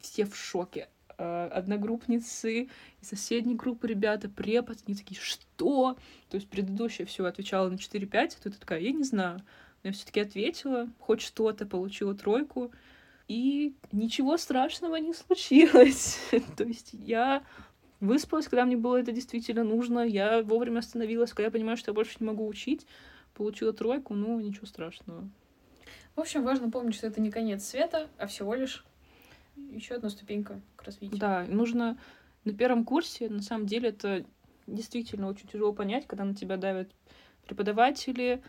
[0.00, 0.88] Все в шоке.
[1.18, 2.68] А, Одногруппницы
[3.00, 5.96] из соседней группы ребята, препод, они такие, что?
[6.28, 9.38] То есть предыдущая все отвечала на 4-5, а тут такая, я не знаю.
[9.82, 12.72] Но я все-таки ответила, хоть что-то, получила тройку.
[13.28, 16.20] И ничего страшного не случилось.
[16.56, 17.42] То есть я
[18.00, 20.00] выспалась, когда мне было это действительно нужно.
[20.00, 22.86] Я вовремя остановилась, когда я понимаю, что я больше не могу учить.
[23.34, 25.28] Получила тройку, ну, ничего страшного.
[26.16, 28.84] В общем, важно помнить, что это не конец света, а всего лишь
[29.70, 31.20] еще одна ступенька к развитию.
[31.20, 31.98] Да, нужно
[32.44, 34.24] на первом курсе, на самом деле, это
[34.66, 36.90] действительно очень тяжело понять, когда на тебя давят
[37.46, 38.42] преподаватели,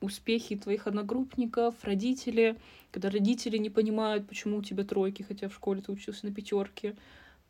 [0.00, 2.56] успехи твоих одногруппников, родители,
[2.90, 6.96] когда родители не понимают, почему у тебя тройки, хотя в школе ты учился на пятерке.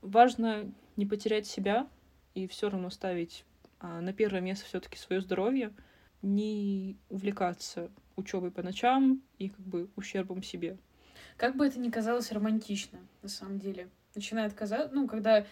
[0.03, 1.89] Важно не потерять себя
[2.35, 3.45] и все равно ставить
[3.81, 5.73] а, на первое место все-таки свое здоровье,
[6.21, 10.77] не увлекаться учебой по ночам и как бы ущербом себе.
[11.37, 13.89] Как бы это ни казалось романтично, на самом деле.
[14.15, 15.47] Начинает казаться, ну, когда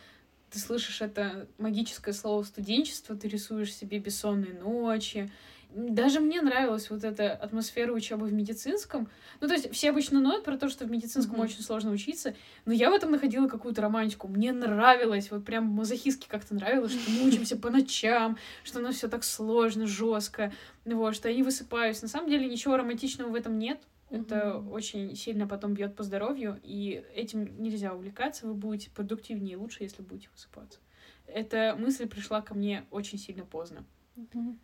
[0.51, 5.31] ты слышишь это магическое слово студенчество, ты рисуешь себе бессонные ночи.
[5.75, 9.09] Даже мне нравилась вот эта атмосфера учебы в медицинском.
[9.41, 11.45] Ну, то есть все обычно ноют про то, что в медицинском mm-hmm.
[11.45, 14.27] очень сложно учиться, но я в этом находила какую-то романтику.
[14.27, 19.09] Мне нравилось, вот прям мазохистски как-то нравилось, что мы учимся по ночам, что нас все
[19.09, 20.53] так сложно, жестко,
[20.85, 22.03] вот, что я не высыпаюсь.
[22.03, 23.81] На самом деле ничего романтичного в этом нет.
[24.11, 24.71] Это mm-hmm.
[24.71, 28.47] очень сильно потом бьет по здоровью, и этим нельзя увлекаться.
[28.49, 30.81] Вы будете продуктивнее и лучше, если будете высыпаться.
[31.27, 33.85] Эта мысль пришла ко мне очень сильно поздно.
[34.17, 34.57] Mm-hmm.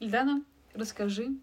[0.00, 1.36] Ильдана, расскажи,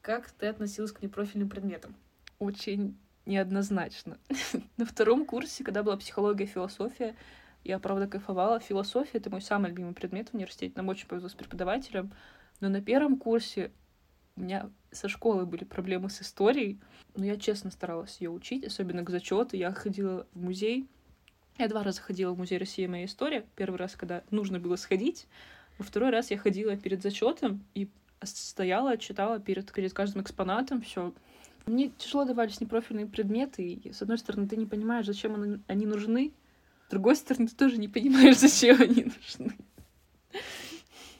[0.00, 1.96] как ты относилась к непрофильным предметам?
[2.38, 4.18] Очень неоднозначно.
[4.76, 7.16] На втором курсе, когда была психология и философия,
[7.64, 8.60] я, правда, кайфовала.
[8.60, 10.74] Философия— это мой самый любимый предмет в университете.
[10.76, 12.12] Нам очень повезло с преподавателем.
[12.60, 13.72] Но на первом курсе
[14.36, 16.78] у меня со школы были проблемы с историей,
[17.16, 19.56] но я честно старалась ее учить, особенно к зачету.
[19.56, 20.88] Я ходила в музей.
[21.58, 23.44] Я два раза ходила в музей России моя история.
[23.56, 25.26] Первый раз, когда нужно было сходить.
[25.78, 27.88] Во второй раз я ходила перед зачетом и
[28.22, 31.12] стояла, читала перед, перед каждым экспонатом все.
[31.66, 36.32] Мне тяжело давались непрофильные предметы, и, с одной стороны, ты не понимаешь, зачем они нужны,
[36.86, 39.56] с другой стороны, ты тоже не понимаешь, зачем они нужны.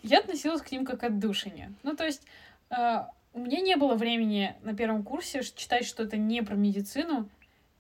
[0.03, 1.75] Я относилась к ним как отдушине.
[1.83, 2.23] Ну, то есть
[2.71, 7.29] а, у меня не было времени на первом курсе читать что-то не про медицину.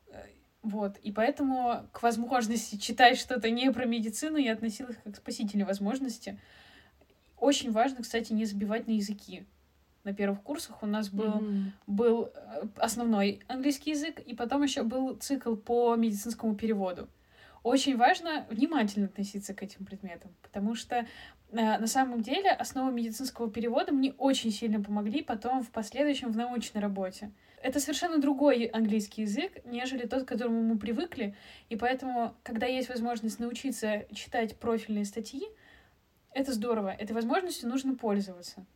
[0.08, 0.24] Э,
[0.62, 5.64] вот, и поэтому к возможности читать что-то не про медицину я относилась как к спасительной
[5.64, 6.38] возможности.
[7.38, 9.46] Очень важно, кстати, не забивать на языки.
[10.04, 11.64] На первых курсах у нас был, mm-hmm.
[11.86, 17.08] был э, основной английский язык, и потом еще был цикл по медицинскому переводу.
[17.62, 21.04] Очень важно внимательно относиться к этим предметам, потому что
[21.52, 26.36] Э, на самом деле основы медицинского перевода мне очень сильно помогли потом в последующем в
[26.36, 27.30] научной работе.
[27.62, 31.34] Это совершенно другой английский язык, нежели тот, к которому мы привыкли,
[31.68, 35.42] и поэтому, когда есть возможность научиться читать профильные статьи,
[36.36, 38.66] это здорово, этой возможностью нужно пользоваться.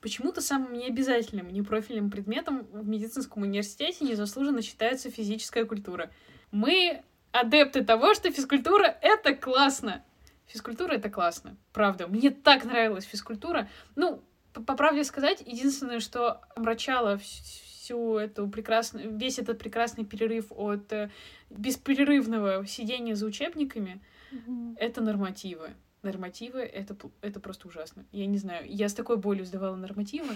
[0.00, 6.12] Почему-то самым необязательным, непрофильным предметом в медицинском университете незаслуженно считается физическая культура.
[6.52, 10.04] Мы адепты того, что физкультура— это классно.
[10.46, 12.06] Физкультура— это классно, правда.
[12.06, 13.68] Мне так нравилась физкультура.
[13.96, 20.92] Ну, по, правде сказать, единственное, что омрачало всю эту прекрасную, весь этот прекрасный перерыв от
[20.92, 21.10] э,
[21.50, 24.76] беспрерывного сидения за учебниками, mm-hmm.
[24.78, 25.70] это нормативы.
[26.02, 28.04] Нормативы это, это просто ужасно.
[28.10, 30.34] Я не знаю, я с такой болью сдавала нормативы.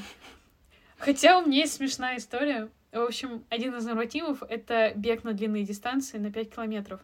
[0.98, 2.68] Хотя у меня есть смешная история.
[2.92, 7.00] В общем, один из нормативов— это бег на длинные дистанции на 5 километров.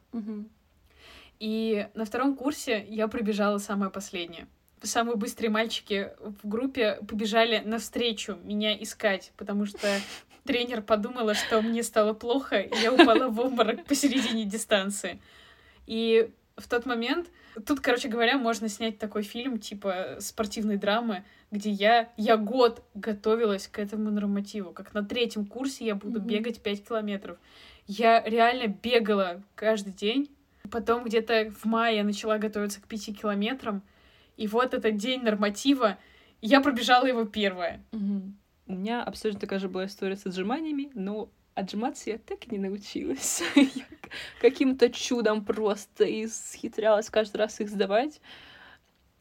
[1.41, 4.47] И на втором курсе я пробежала самое последнее.
[4.81, 9.89] Самые быстрые мальчики в группе побежали навстречу меня искать, потому что
[10.45, 15.21] тренер подумала, что мне стало плохо, и я упала в обморок посередине дистанции.
[15.87, 17.31] И в тот момент...
[17.67, 23.69] Тут, короче говоря, можно снять такой фильм, типа спортивной драмы, где я, я год готовилась
[23.69, 24.73] к этому нормативу.
[24.73, 26.27] Как на третьем курсе я буду mm-hmm.
[26.27, 27.39] бегать 5 километров.
[27.87, 30.31] Я реально бегала каждый день
[30.71, 33.83] Потом где-то в мае я начала готовиться к пяти километрам.
[34.37, 35.99] И вот этот день норматива,
[36.41, 37.85] я пробежала его первая.
[37.93, 38.23] Угу.
[38.69, 42.59] У меня абсолютно такая же была история с отжиманиями, но отжиматься я так и не
[42.59, 43.43] научилась.
[44.41, 48.21] каким-то чудом просто исхитрялась каждый раз их сдавать.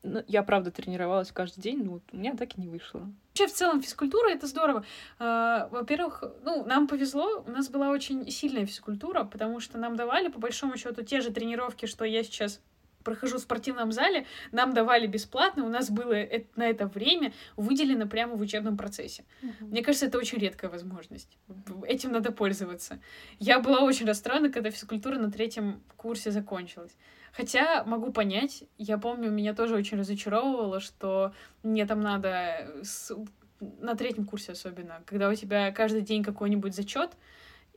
[0.04, 3.08] Ну, я, правда, тренировалась каждый день, но вот у меня так и не вышло.
[3.30, 4.84] Вообще, в целом, физкультура— это здорово.
[5.20, 10.30] А, во-первых, ну, нам повезло, у нас была очень сильная физкультура, потому что нам давали,
[10.30, 12.62] по большому счету, те же тренировки, что я сейчас
[13.03, 16.15] прохожу в спортивном зале, нам давали бесплатно, у нас было
[16.55, 19.23] на это время выделено прямо в учебном процессе.
[19.41, 19.65] Uh-huh.
[19.65, 21.37] Мне кажется, это очень редкая возможность.
[21.85, 22.99] Этим надо пользоваться.
[23.39, 26.95] Я была очень расстроена, когда физкультура на третьем курсе закончилась.
[27.33, 31.33] Хотя могу понять, я помню, меня тоже очень разочаровывало, что
[31.63, 33.15] мне там надо с...
[33.59, 37.11] на третьем курсе особенно, когда у тебя каждый день какой-нибудь зачет,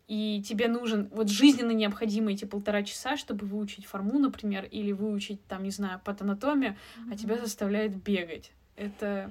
[0.06, 5.44] и тебе нужен вот жизненно необходимые эти полтора часа, чтобы выучить форму, например, или выучить,
[5.46, 7.12] там, не знаю, патанатомию, mm-hmm.
[7.12, 8.52] а тебя заставляет бегать.
[8.76, 9.30] Это...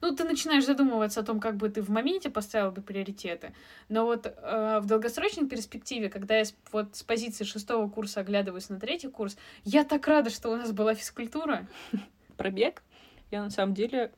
[0.00, 3.52] Ну, ты начинаешь задумываться о том, как бы ты в моменте поставил бы приоритеты.
[3.88, 8.70] Но вот э, в долгосрочной перспективе, когда я с, вот с позиции шестого курса оглядываюсь
[8.70, 11.68] на третий курс, я так рада, что у нас была физкультура.
[12.36, 12.82] Про бег?
[13.30, 14.12] Я на самом деле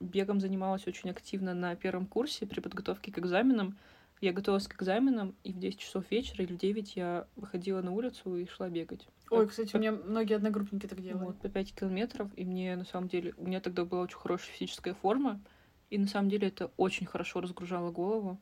[0.00, 3.78] бегом занималась очень активно на первом курсе при подготовке к экзаменам.
[4.20, 7.92] Я готовилась к экзаменам, и в 10 часов вечера или в 9 я выходила на
[7.92, 9.06] улицу и шла бегать.
[9.30, 9.76] Ой, так, кстати, по...
[9.76, 11.26] у меня многие одногруппники так делают.
[11.26, 14.52] Вот, по 5 километров, и мне, на самом деле, у меня тогда была очень хорошая
[14.52, 15.40] физическая форма,
[15.90, 18.40] и на самом деле это очень хорошо разгружало голову.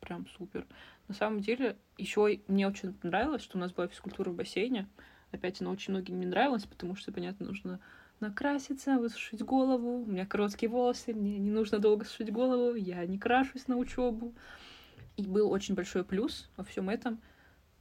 [0.00, 0.66] Прям супер.
[1.08, 4.88] На самом деле, еще мне очень понравилось, что у нас была физкультура в бассейне.
[5.32, 7.80] Опять она очень многим не нравилась, потому что, понятно, нужно
[8.20, 10.02] накраситься, высушить голову.
[10.02, 14.34] У меня короткие волосы, мне не нужно долго сушить голову, я не крашусь на учебу.
[15.18, 17.20] И был очень большой плюс во всем этом.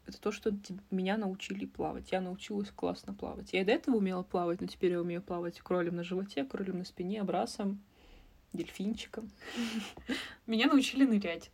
[0.06, 0.52] Это то, что
[0.92, 2.12] меня научили плавать.
[2.12, 3.54] Я научилась классно плавать.
[3.54, 6.80] Я и до этого умела плавать, но теперь я умею плавать кролем на животе, кролем
[6.80, 7.82] на спине, брасом,
[8.52, 9.30] дельфинчиком.
[10.46, 11.52] Меня научили нырять.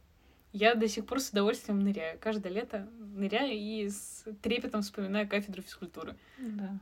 [0.52, 2.17] Я до сих пор с удовольствием ныряю.
[2.19, 6.15] Каждое лето ныряю и с трепетом вспоминаю кафедру физкультуры.
[6.39, 6.80] Да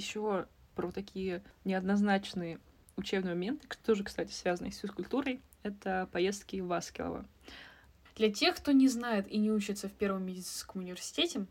[0.00, 2.58] еще про такие неоднозначные
[3.00, 7.24] учебные моменты, тоже, кстати, связанные с физкультурой, это поездки в Васкилово.
[8.16, 11.46] Для тех, кто не знает и не учится в Первом медицинском университете,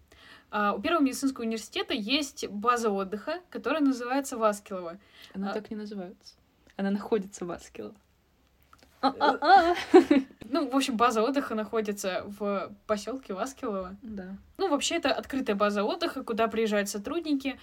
[0.52, 5.00] а, у Первого медицинского университета есть база отдыха, которая называется Васкилово.
[5.34, 5.54] Она а...
[5.54, 6.36] так не называется.
[6.76, 7.96] Она находится в Васкилово.
[10.52, 13.96] Ну, в общем, база отдыха находится в поселке Васкилово.
[14.02, 14.36] Да.
[14.58, 17.60] Ну, вообще, это открытая база отдыха, куда приезжают сотрудники,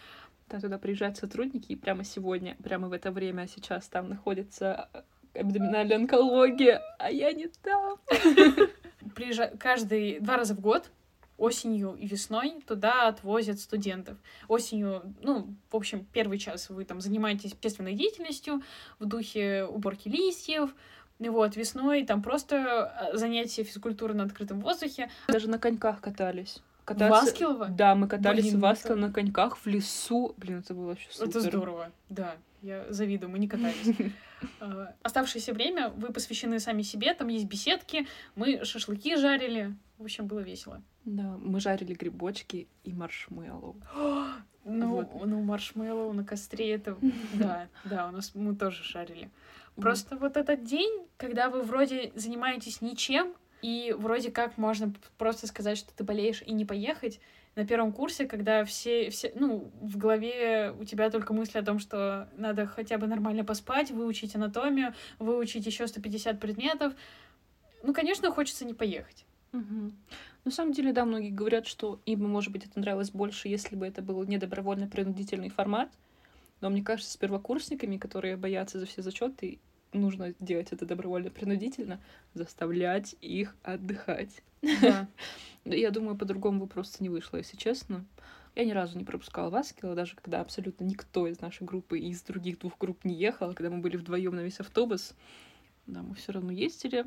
[0.48, 5.40] да, туда приезжают сотрудники, и прямо сегодня, прямо в это время сейчас там находится э,
[5.40, 7.98] абдоминальная онкология, а я не там.
[9.14, 10.90] Приезжаю каждый два раза в год
[11.38, 14.16] осенью и весной туда отвозят студентов.
[14.48, 18.62] Осенью, ну, в общем, первый час вы там занимаетесь общественной деятельностью
[18.98, 20.74] в духе уборки листьев,
[21.18, 25.10] вот, весной там просто э, занятия физкультуры на открытом воздухе.
[25.28, 27.26] Даже на коньках катались кататься.
[27.26, 27.68] Васкилово?
[27.68, 29.06] Да, мы катались Блин, в Васкилово это...
[29.08, 30.34] на коньках в лесу.
[30.38, 31.28] Блин, это было вообще супер.
[31.28, 32.36] Это здорово, да.
[32.62, 33.96] Я завидую, мы не катались.
[34.60, 39.74] А, оставшееся время вы посвящены сами себе, там есть беседки, мы шашлыки жарили.
[39.96, 40.82] В общем, было весело.
[41.06, 43.76] Да, мы жарили грибочки и маршмеллоу.
[44.68, 45.24] Ну, вот.
[45.24, 46.98] ну, маршмеллоу на костре это...
[47.34, 49.30] Да, да, у нас мы тоже жарили.
[49.76, 53.32] Просто вот этот день, когда вы вроде занимаетесь ничем,
[53.66, 57.18] и вроде как можно просто сказать, что ты болеешь и не поехать.
[57.56, 61.80] На первом курсе, когда все, все, ну, в голове у тебя только мысли о том,
[61.80, 66.92] что надо хотя бы нормально поспать, выучить анатомию, выучить еще 150 предметов.
[67.82, 69.24] Ну, конечно, хочется не поехать.
[69.52, 69.90] Угу.
[70.44, 73.84] На самом деле, да, многие говорят, что им, может быть, это нравилось больше, если бы
[73.84, 75.90] это был не добровольно-принудительный формат.
[76.60, 79.58] Но мне кажется, с первокурсниками, которые боятся за все зачеты,
[79.92, 82.00] нужно делать это добровольно-принудительно,
[82.34, 84.42] заставлять их отдыхать.
[84.80, 85.08] Да.
[85.64, 88.04] Я думаю, по-другому бы просто не вышло, если честно.
[88.54, 92.22] Я ни разу не пропускала Васкила, даже когда абсолютно никто из нашей группы и из
[92.22, 95.14] других двух групп не ехал, когда мы были вдвоем на весь автобус.
[95.86, 97.04] Да, мы все равно ездили.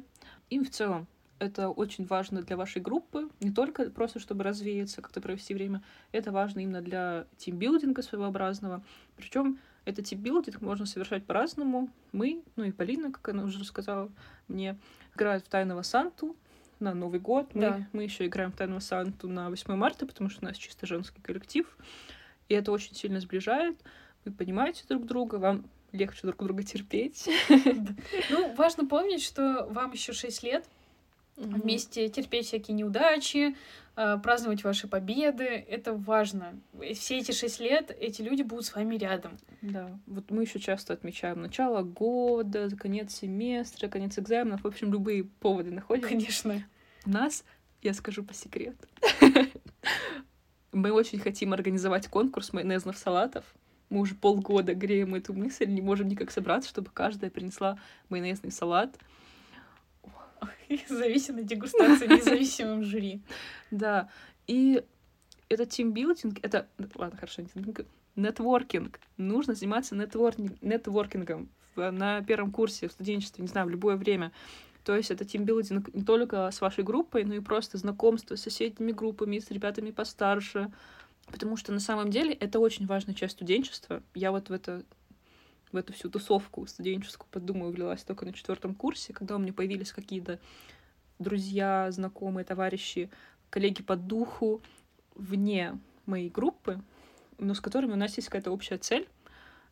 [0.50, 1.08] И в целом,
[1.40, 6.32] это очень важно для вашей группы, не только просто чтобы развеяться, как-то провести время, это
[6.32, 8.84] важно именно для тимбилдинга своеобразного.
[9.16, 11.90] Причем этот типбилдинг можно совершать по-разному.
[12.12, 14.10] Мы, ну и Полина, как она уже рассказала
[14.48, 14.78] мне,
[15.16, 16.36] играют в Тайного Санту
[16.80, 17.54] на Новый год.
[17.54, 17.88] Мы, да.
[17.94, 21.22] мы еще играем в Тайного Санту на 8 марта, потому что у нас чисто женский
[21.22, 21.66] коллектив.
[22.48, 23.78] И это очень сильно сближает.
[24.26, 27.30] Вы понимаете друг друга, вам легче друг друга терпеть.
[28.30, 30.66] Ну, важно помнить, что вам еще 6 лет,
[31.36, 33.56] вместе терпеть всякие неудачи,
[34.24, 35.44] праздновать ваши победы.
[35.44, 36.60] Это важно.
[36.94, 39.38] Все эти шесть лет эти люди будут с вами рядом.
[39.62, 44.64] Да, вот мы еще часто отмечаем начало года, конец семестра, конец экзаменов.
[44.64, 46.08] В общем, любые поводы находим.
[46.08, 46.64] Конечно.
[47.06, 47.44] У нас,
[47.82, 48.88] я скажу по секрету,
[50.72, 53.44] мы очень хотим организовать конкурс майонезных салатов.
[53.90, 57.80] Мы уже полгода греем эту мысль, не можем никак собраться, чтобы каждая принесла
[58.10, 58.98] майонезный салат.
[60.90, 63.22] Зависимой дегустации независимым жюри.
[63.72, 64.10] Да.
[64.48, 64.84] И
[65.48, 66.68] это тимбилдинг, это...
[66.96, 67.44] Ладно, хорошо,
[68.16, 69.00] нетворкинг.
[69.18, 74.32] Нужно заниматься нетворкинг, нетворкингом на первом курсе, в студенчестве, не знаю, в любое время.
[74.84, 78.92] То есть это тимбилдинг не только с вашей группой, но и просто знакомство с соседними
[78.92, 80.72] группами, с ребятами постарше.
[81.28, 84.02] Потому что на самом деле это очень важная часть студенчества.
[84.16, 84.84] Я вот в это
[85.72, 89.92] в эту всю тусовку студенческую, подумаю, влилась только на четвертом курсе, когда у меня появились
[89.92, 90.40] какие-то
[91.20, 93.10] друзья, знакомые, товарищи,
[93.50, 94.62] коллеги по духу
[95.16, 96.82] вне моей группы,
[97.38, 99.08] но с которыми у нас есть какая-то общая цель.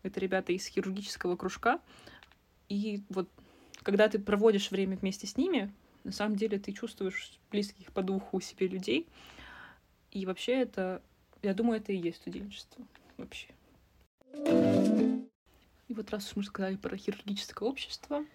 [0.04, 1.80] Это ребята из хирургического кружка.
[2.70, 3.30] И вот
[3.84, 5.72] когда ты проводишь время вместе с ними,
[6.04, 9.08] на самом деле ты чувствуешь близких по духу себе людей.
[10.12, 11.02] И вообще это,
[11.42, 12.86] я думаю, это и есть студенчество
[13.18, 13.48] вообще.
[15.88, 18.26] И вот раз уж мы сказали про хирургическое общество,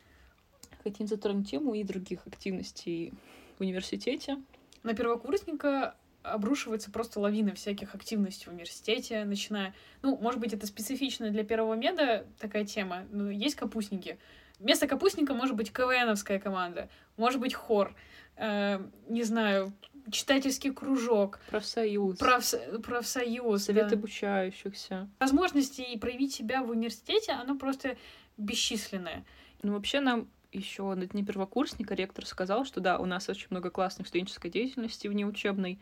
[0.83, 3.13] хотим затронуть тему и других активностей
[3.59, 4.39] в университете.
[4.83, 9.75] На первокурсника обрушивается просто лавина всяких активностей в университете, начиная...
[10.03, 14.19] Ну, может быть, это специфично для первого меда такая тема, но есть капустники.
[14.59, 17.95] Вместо капустника может быть КВНовская команда, может быть хор,
[18.37, 19.73] э, не знаю,
[20.11, 21.39] читательский кружок.
[21.51, 22.19] Профсоюз.
[22.19, 22.55] Профс...
[22.83, 23.97] Профсоюз, Совет да.
[23.97, 25.09] обучающихся.
[25.21, 27.97] Возможностей проявить себя в университете, оно просто
[28.37, 29.25] бесчисленное.
[29.63, 33.71] Ну, вообще нам еще на дне первокурсника ректор сказал, что да, у нас очень много
[33.71, 35.79] классной студенческой деятельности внеучебной,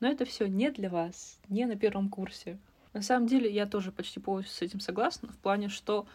[0.00, 2.58] но это все не для вас, не на первом курсе.
[2.92, 6.06] На самом деле я тоже почти полностью с этим согласна, в плане, что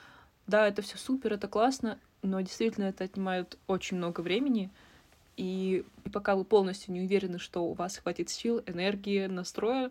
[0.47, 4.71] да, это все супер, это классно, но действительно это отнимает очень много времени,
[5.39, 9.89] и, и пока вы полностью не уверены, что у вас хватит сил, энергии, настроя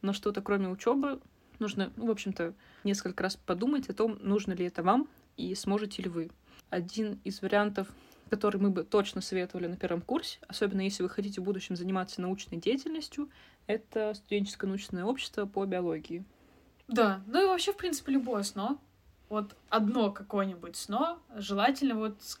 [0.00, 1.20] на что-то кроме учебы,
[1.58, 6.02] нужно, ну, в общем-то, несколько раз подумать о том, нужно ли это вам и сможете
[6.02, 6.30] ли вы.
[6.70, 7.88] Один из вариантов,
[8.30, 12.22] который мы бы точно советовали на первом курсе, особенно если вы хотите в будущем заниматься
[12.22, 13.28] научной деятельностью,
[13.66, 16.24] это студенческое научное общество по биологии.
[16.88, 18.78] Да, ну и вообще, в принципе, любое СНО.
[19.28, 22.40] Вот одно какое-нибудь СНО, желательно вот с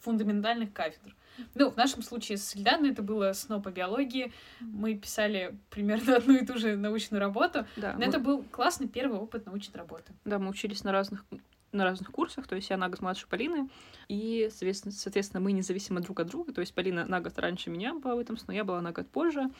[0.00, 1.14] фундаментальных кафедр.
[1.54, 4.32] Ну, в нашем случае с Ильданой это было СНО по биологии.
[4.60, 7.66] Мы писали примерно одну и ту же научную работу.
[7.76, 10.12] Да, Но мы, это был классный первый опыт научной работы.
[10.24, 11.24] да, мы учились на разных
[11.72, 13.70] на разных курсах, то есть я на год младше Полины,
[14.06, 17.94] и, соответственно, соответственно, мы независимо друг от друга, то есть Полина на год раньше меня
[17.94, 19.50] была в этом СНО, я была на год позже,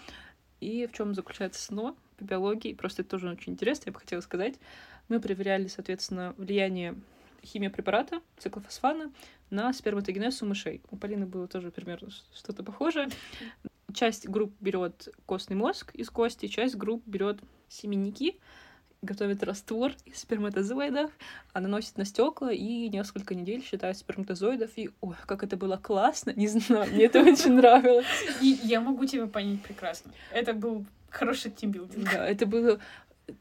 [0.61, 4.21] и в чем заключается СНО по биологии, просто это тоже очень интересно, я бы хотела
[4.21, 4.57] сказать.
[5.09, 6.97] Мы проверяли, соответственно, влияние
[7.45, 9.13] химии препарата, циклофосфана,
[9.51, 10.83] на сперматогенез у мышей.
[10.91, 13.09] У Полины было тоже примерно что-то похожее.
[13.93, 18.39] Часть групп берет костный мозг из кости, часть групп берет семенники,
[19.03, 21.11] готовит раствор из сперматозоидов,
[21.53, 24.71] а наносит на стекла и несколько недель считает сперматозоидов.
[24.77, 28.07] И, ой, как это было классно, не знаю, мне это очень нравилось.
[28.41, 30.13] И я могу тебя понять прекрасно.
[30.31, 32.05] Это был хороший тимбилдинг.
[32.05, 32.81] Да, это было...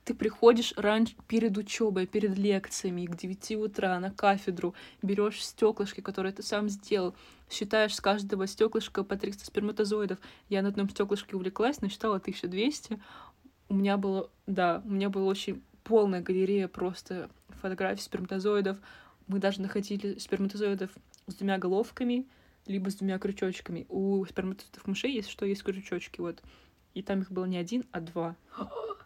[0.03, 6.33] Ты приходишь раньше, перед учебой, перед лекциями, к 9 утра на кафедру, берешь стеклышки, которые
[6.33, 7.15] ты сам сделал,
[7.49, 10.19] считаешь с каждого стеклышка по 300 сперматозоидов.
[10.49, 12.99] Я на одном стеклышке увлеклась, насчитала 1200.
[13.69, 17.29] У меня было, да, у меня была очень полная галерея просто
[17.61, 18.77] фотографий сперматозоидов.
[19.27, 20.91] Мы даже находили сперматозоидов
[21.27, 22.27] с двумя головками,
[22.65, 23.85] либо с двумя крючочками.
[23.89, 26.41] У сперматозоидов мышей есть что есть крючочки, вот.
[26.93, 28.35] И там их было не один, а два.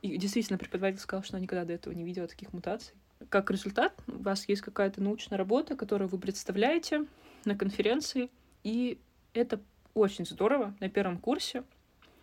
[0.01, 2.93] И действительно, преподаватель сказал, что она никогда до этого не видела таких мутаций.
[3.29, 7.05] Как результат, у вас есть какая-то научная работа, которую вы представляете
[7.45, 8.29] на конференции,
[8.63, 8.99] и
[9.33, 9.59] это
[9.93, 11.63] очень здорово на первом курсе,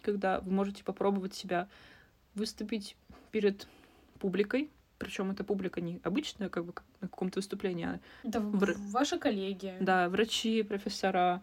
[0.02, 1.68] когда вы можете попробовать себя
[2.34, 2.96] выступить
[3.30, 3.66] перед
[4.18, 9.18] публикой, причем эта публика не обычная, как бы на каком-то выступлении, а Да, Вр- ваши
[9.18, 9.74] коллеги.
[9.80, 11.42] да, врачи, профессора,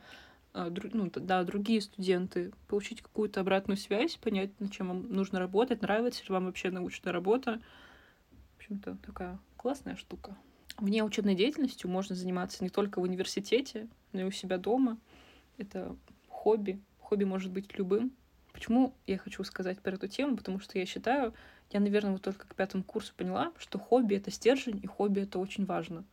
[0.54, 5.82] ну, т- да, другие студенты, получить какую-то обратную связь, понять, над чем вам нужно работать,
[5.82, 7.62] нравится ли вам вообще научная работа.
[8.32, 10.36] В общем-то, такая классная штука.
[10.78, 14.97] Вне учебной деятельностью можно заниматься не только в университете, но и у себя дома.
[15.58, 15.95] Это
[16.30, 16.80] хобби.
[17.00, 18.12] Хобби может быть любым.
[18.54, 20.36] Почему я хочу сказать про эту тему?
[20.36, 21.34] Потому что я считаю,
[21.72, 25.39] я, наверное, вот только к пятому курсу поняла, что хобби— это стержень, и хобби— это
[25.39, 26.04] очень важно.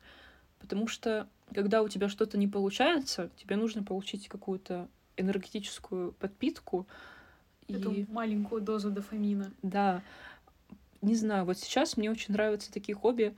[0.59, 6.87] Потому что, когда у тебя что-то не получается, тебе нужно получить какую-то энергетическую подпитку.
[7.69, 9.53] Эту И маленькую дозу дофамина.
[9.63, 10.03] да,
[11.03, 13.35] не знаю, вот сейчас мне очень нравятся такие хобби,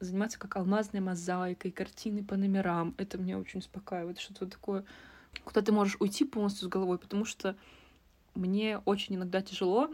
[0.00, 2.94] заниматься как алмазной мозаикой, картины по номерам.
[2.98, 4.18] Это меня очень успокаивает.
[4.18, 4.84] Что-то такое,
[5.44, 7.56] куда ты можешь уйти полностью с головой, потому что
[8.34, 9.90] мне очень иногда тяжело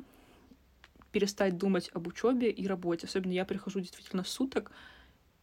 [1.12, 3.06] перестать думать об учебе и работе.
[3.06, 4.70] Особенно я прихожу действительно суток,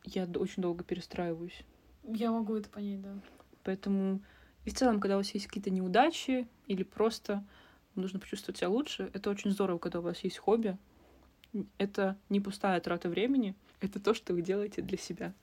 [0.07, 1.63] я очень долго перестраиваюсь.
[2.03, 3.19] Я могу это понять, да.
[3.63, 4.21] Поэтому
[4.65, 7.45] и в целом, когда у вас есть какие-то неудачи или просто
[7.95, 10.77] нужно почувствовать себя лучше, это очень здорово, когда у вас есть хобби.
[11.77, 15.33] Это не пустая трата времени, это то, что вы делаете для себя.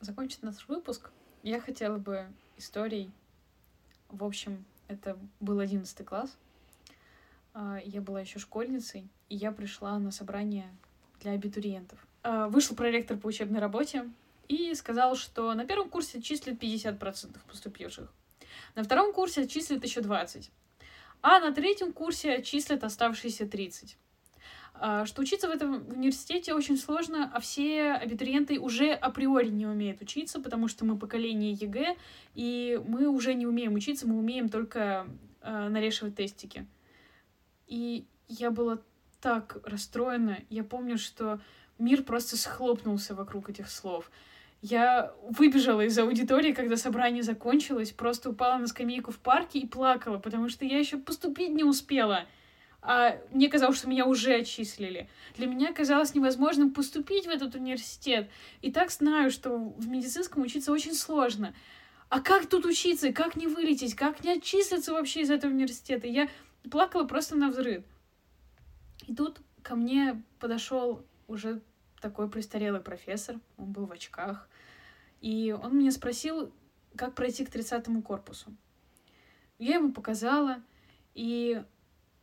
[0.00, 1.10] Закончить наш выпуск
[1.42, 3.10] я хотела бы историей.
[4.08, 6.36] В общем, это был одиннадцатый класс.
[7.54, 10.66] А, Я была еще школьницей, и я пришла на собрание
[11.20, 12.05] для абитуриентов.
[12.26, 14.10] А, Вышел проректор по учебной работе
[14.48, 18.12] и сказал, что на первом курсе числят 50% поступивших.
[18.74, 20.50] На втором курсе отчислят еще 20.
[21.22, 23.96] А на третьем курсе отчислят оставшиеся 30.
[24.74, 30.02] А, что учиться в этом университете очень сложно, а все абитуриенты уже априори не умеют
[30.02, 31.96] учиться, потому что мы поколение ЕГЭ,
[32.34, 35.06] и мы уже не умеем учиться, мы умеем только
[35.42, 36.66] э, нарешивать тестики.
[37.68, 38.78] И я была
[39.20, 40.40] так расстроена.
[40.50, 41.40] Я помню, что
[41.78, 44.10] мир просто схлопнулся вокруг этих слов.
[44.62, 50.18] Я выбежала из аудитории, когда собрание закончилось, просто упала на скамейку в парке и плакала,
[50.18, 52.26] потому что я еще поступить не успела.
[52.82, 55.08] А мне казалось, что меня уже отчислили.
[55.36, 58.30] Для меня казалось невозможным поступить в этот университет.
[58.62, 61.52] И так знаю, что в медицинском учиться очень сложно.
[62.08, 63.12] А как тут учиться?
[63.12, 63.96] Как не вылететь?
[63.96, 66.06] Как не отчислиться вообще из этого университета?
[66.06, 66.28] Я
[66.70, 67.82] плакала просто на взрыв.
[69.06, 71.60] И тут ко мне подошел уже
[72.00, 74.48] такой престарелый профессор, он был в очках,
[75.20, 76.52] и он меня спросил,
[76.96, 78.54] как пройти к 30 корпусу.
[79.58, 80.62] Я ему показала,
[81.14, 81.62] и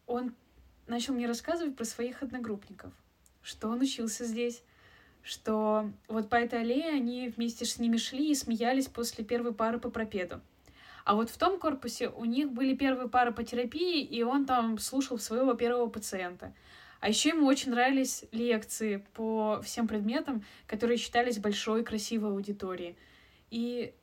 [0.06, 0.36] он
[0.88, 2.93] начал мне рассказывать про своих одногруппников,
[3.41, 4.64] что он учился здесь,
[5.24, 9.80] что вот по этой аллее они вместе с ними шли и смеялись после первой пары
[9.80, 10.41] по пропеду.
[11.06, 14.78] А вот в том корпусе у них были первые пары по терапии, и он там
[14.78, 16.54] слушал своего первого пациента.
[17.04, 22.95] А еще ему очень нравились лекции по всем предметам, которые считались большой красивой аудиторией.
[23.51, 23.93] И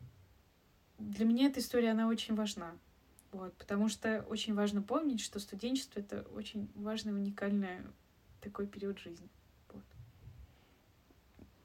[0.99, 2.77] для меня эта история, она очень важна.
[3.33, 7.79] Вот, потому что очень важно помнить, что студенчество— это очень важный, уникальный
[8.43, 9.31] такой период жизни.
[9.73, 9.85] Вот.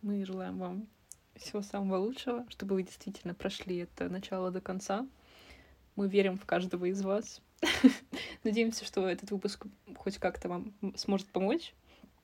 [0.03, 0.87] Мы желаем вам
[1.35, 5.05] всего самого лучшего, чтобы вы действительно прошли это начало до конца.
[5.97, 7.41] Мы верим в каждого из вас.
[8.43, 9.65] Надеемся, что этот выпуск
[9.97, 11.73] хоть как-то вам сможет помочь.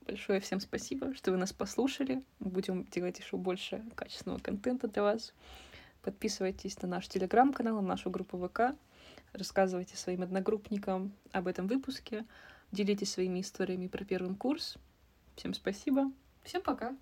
[0.06, 2.24] Большое всем спасибо, что вы нас послушали.
[2.40, 5.34] Будем делать еще больше качественного контента для вас.
[6.02, 8.76] Подписывайтесь на наш телеграм-канал, на нашу группу ВК.
[9.34, 12.26] Рассказывайте своим одногруппникам об этом выпуске.
[12.72, 14.78] Делитесь своими историями про первый курс.
[15.36, 16.12] Всем спасибо.
[16.44, 16.96] Всем пока.